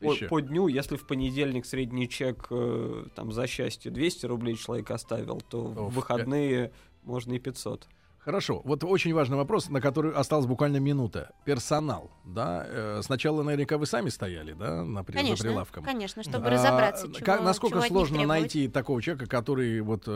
по, 0.00 0.14
по 0.28 0.40
дню, 0.40 0.68
если 0.68 0.96
в 0.96 1.06
понедельник 1.06 1.64
средний 1.64 2.06
чек 2.06 2.48
э, 2.50 3.06
там 3.14 3.32
за 3.32 3.46
счастье 3.46 3.90
200 3.90 4.26
рублей 4.26 4.56
человек 4.56 4.90
оставил, 4.90 5.40
то 5.40 5.64
Оф, 5.64 5.74
в 5.74 5.88
выходные 5.94 6.70
можно 7.02 7.32
и 7.32 7.38
500. 7.38 7.88
Хорошо, 8.26 8.60
вот 8.64 8.82
очень 8.82 9.14
важный 9.14 9.36
вопрос, 9.36 9.68
на 9.68 9.80
который 9.80 10.12
осталась 10.12 10.46
буквально 10.46 10.78
минута. 10.78 11.30
Персонал, 11.44 12.10
да? 12.24 12.66
Э, 12.68 13.00
сначала 13.04 13.44
наверняка 13.44 13.78
вы 13.78 13.86
сами 13.86 14.08
стояли, 14.08 14.52
да, 14.52 14.82
на 14.84 15.04
при- 15.04 15.12
за 15.14 15.18
Конечно, 15.20 15.44
прилавком? 15.48 15.84
конечно, 15.84 16.24
чтобы 16.24 16.48
А, 16.48 16.50
разобраться, 16.50 17.06
чего, 17.12 17.24
как- 17.24 17.42
насколько 17.44 17.74
чего 17.74 17.84
от 17.84 17.90
них 17.90 17.92
сложно 17.96 18.26
найти 18.26 18.66
такого 18.66 19.00
человека, 19.00 19.26
который 19.30 19.80
вот 19.80 20.08
э, 20.08 20.12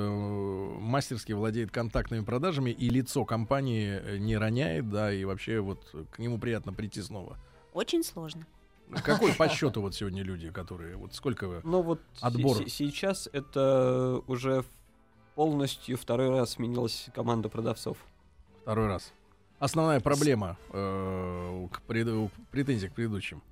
мастерски 0.80 1.30
владеет 1.34 1.70
контактными 1.70 2.24
продажами 2.24 2.70
и 2.72 2.88
лицо 2.90 3.24
компании 3.24 4.00
э, 4.02 4.16
не 4.18 4.36
роняет, 4.36 4.90
да, 4.90 5.12
и 5.12 5.24
вообще 5.24 5.60
вот 5.60 5.94
к 6.10 6.18
нему 6.18 6.38
приятно 6.38 6.72
прийти 6.72 7.02
снова. 7.02 7.36
Очень 7.74 8.02
сложно. 8.02 8.44
Какой 9.04 9.32
по 9.34 9.48
счету 9.48 9.82
вот 9.82 9.94
сегодня 9.94 10.24
люди, 10.24 10.50
которые 10.50 10.96
вот 10.96 11.14
сколько 11.14 11.46
вы? 11.46 11.60
Но 11.62 11.80
вот 11.80 12.00
Отбор. 12.20 12.56
се- 12.56 12.68
сейчас 12.68 13.28
это 13.32 14.20
уже 14.26 14.64
полностью 15.40 15.96
второй 15.96 16.28
раз 16.28 16.50
сменилась 16.50 17.06
команда 17.14 17.48
продавцов. 17.48 17.96
Второй 18.60 18.88
раз. 18.88 19.10
Основная 19.58 19.98
проблема 19.98 20.58
э, 20.70 21.68
к 21.72 21.80
пред- 21.80 22.30
претензий 22.50 22.90
к 22.90 22.92
предыдущим. 22.92 23.42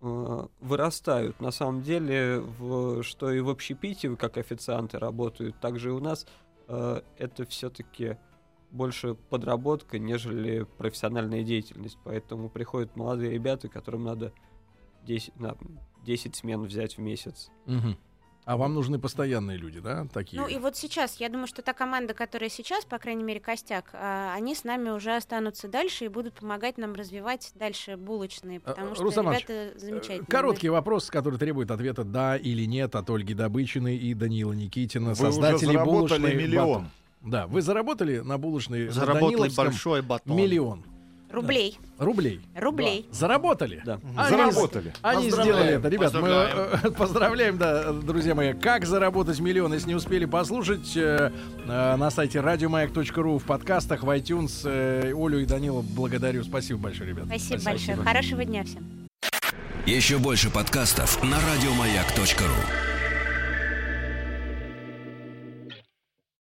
Э, 0.00 0.46
Вырастают. 0.60 1.40
На 1.40 1.50
самом 1.50 1.82
деле, 1.82 2.38
в, 2.38 3.02
что 3.02 3.32
и 3.32 3.40
в 3.40 3.48
общепите, 3.48 4.14
как 4.14 4.36
официанты 4.38 5.00
работают, 5.00 5.56
так 5.60 5.76
же 5.80 5.88
и 5.88 5.92
у 5.92 5.98
нас, 5.98 6.24
э, 6.68 7.02
это 7.18 7.44
все-таки 7.46 8.16
больше 8.70 9.14
подработка, 9.14 9.98
нежели 9.98 10.62
профессиональная 10.78 11.42
деятельность. 11.42 11.98
Поэтому 12.04 12.48
приходят 12.48 12.94
молодые 12.94 13.32
ребята, 13.32 13.66
которым 13.66 14.04
надо 14.04 14.32
10, 15.02 15.34
на 15.40 15.56
10 16.06 16.36
смен 16.36 16.62
взять 16.62 16.96
в 16.96 17.00
месяц. 17.00 17.50
Мгм. 17.66 17.98
А 18.44 18.58
вам 18.58 18.74
нужны 18.74 18.98
постоянные 18.98 19.56
люди, 19.56 19.80
да, 19.80 20.06
такие? 20.12 20.40
Ну 20.40 20.46
и 20.46 20.58
вот 20.58 20.76
сейчас, 20.76 21.16
я 21.18 21.30
думаю, 21.30 21.46
что 21.46 21.62
та 21.62 21.72
команда, 21.72 22.12
которая 22.12 22.50
сейчас, 22.50 22.84
по 22.84 22.98
крайней 22.98 23.24
мере, 23.24 23.40
костяк, 23.40 23.90
а, 23.94 24.34
они 24.34 24.54
с 24.54 24.64
нами 24.64 24.90
уже 24.90 25.16
останутся 25.16 25.66
дальше 25.66 26.04
и 26.04 26.08
будут 26.08 26.34
помогать 26.34 26.76
нам 26.76 26.92
развивать 26.92 27.52
дальше 27.54 27.96
булочные, 27.96 28.60
потому 28.60 28.92
А, 28.92 28.94
что 28.94 29.04
Рустам 29.04 29.24
Иванович, 29.26 29.46
ребята 29.48 29.78
замечательные. 29.78 30.26
Короткий 30.26 30.68
вопрос, 30.68 31.08
который 31.08 31.38
требует 31.38 31.70
ответа 31.70 32.04
«да» 32.04 32.36
или 32.36 32.64
«нет» 32.66 32.94
от 32.96 33.08
Ольги 33.08 33.32
Добычиной 33.32 33.96
и 33.96 34.12
Данила 34.12 34.52
Никитина, 34.52 35.14
Вы 35.14 35.32
заработали 35.32 35.76
булочной 35.76 36.34
миллион. 36.34 36.66
«Батон». 36.66 36.90
Да, 37.22 37.46
вы 37.46 37.62
заработали 37.62 38.18
на 38.18 38.36
булочной 38.36 38.86
на 38.86 38.92
Заработали 38.92 39.30
Даниловском 39.30 39.64
большой 39.64 40.02
батон. 40.02 40.36
миллион 40.36 40.84
Рублей. 41.34 41.78
рублей. 41.98 42.40
Рублей. 42.56 43.06
Заработали? 43.10 43.82
Да. 43.84 44.00
Они- 44.16 44.30
Заработали. 44.30 44.92
Они 45.02 45.30
сделали 45.30 45.74
это. 45.74 45.88
Ребят, 45.88 46.12
мы 46.14 46.20
Поздравляем. 46.20 46.80
э, 46.82 46.90
поздравляем, 46.98 47.58
да, 47.58 47.92
друзья 47.92 48.34
мои. 48.34 48.52
Как 48.52 48.86
заработать 48.86 49.40
миллион, 49.40 49.72
если 49.74 49.88
не 49.88 49.94
успели 49.94 50.24
послушать, 50.24 50.96
э, 50.96 51.30
э, 51.66 51.96
на 51.96 52.10
сайте 52.10 52.40
радиомаяк.ру 52.40 53.38
в 53.38 53.44
подкастах, 53.44 54.02
в 54.02 54.10
iTunes. 54.10 54.62
э, 54.64 55.12
Олю 55.14 55.38
и 55.40 55.44
Данила 55.46 55.82
благодарю. 55.82 56.44
Спасибо 56.44 56.78
большое, 56.80 57.10
ребят. 57.10 57.26
Спасибо, 57.26 57.62
большое. 57.64 57.96
Хорошего 57.98 58.44
дня 58.44 58.64
всем. 58.64 58.84
Еще 59.86 60.18
больше 60.18 60.50
подкастов 60.50 61.22
на 61.22 61.36
радиомаяк.ру. 61.40 62.93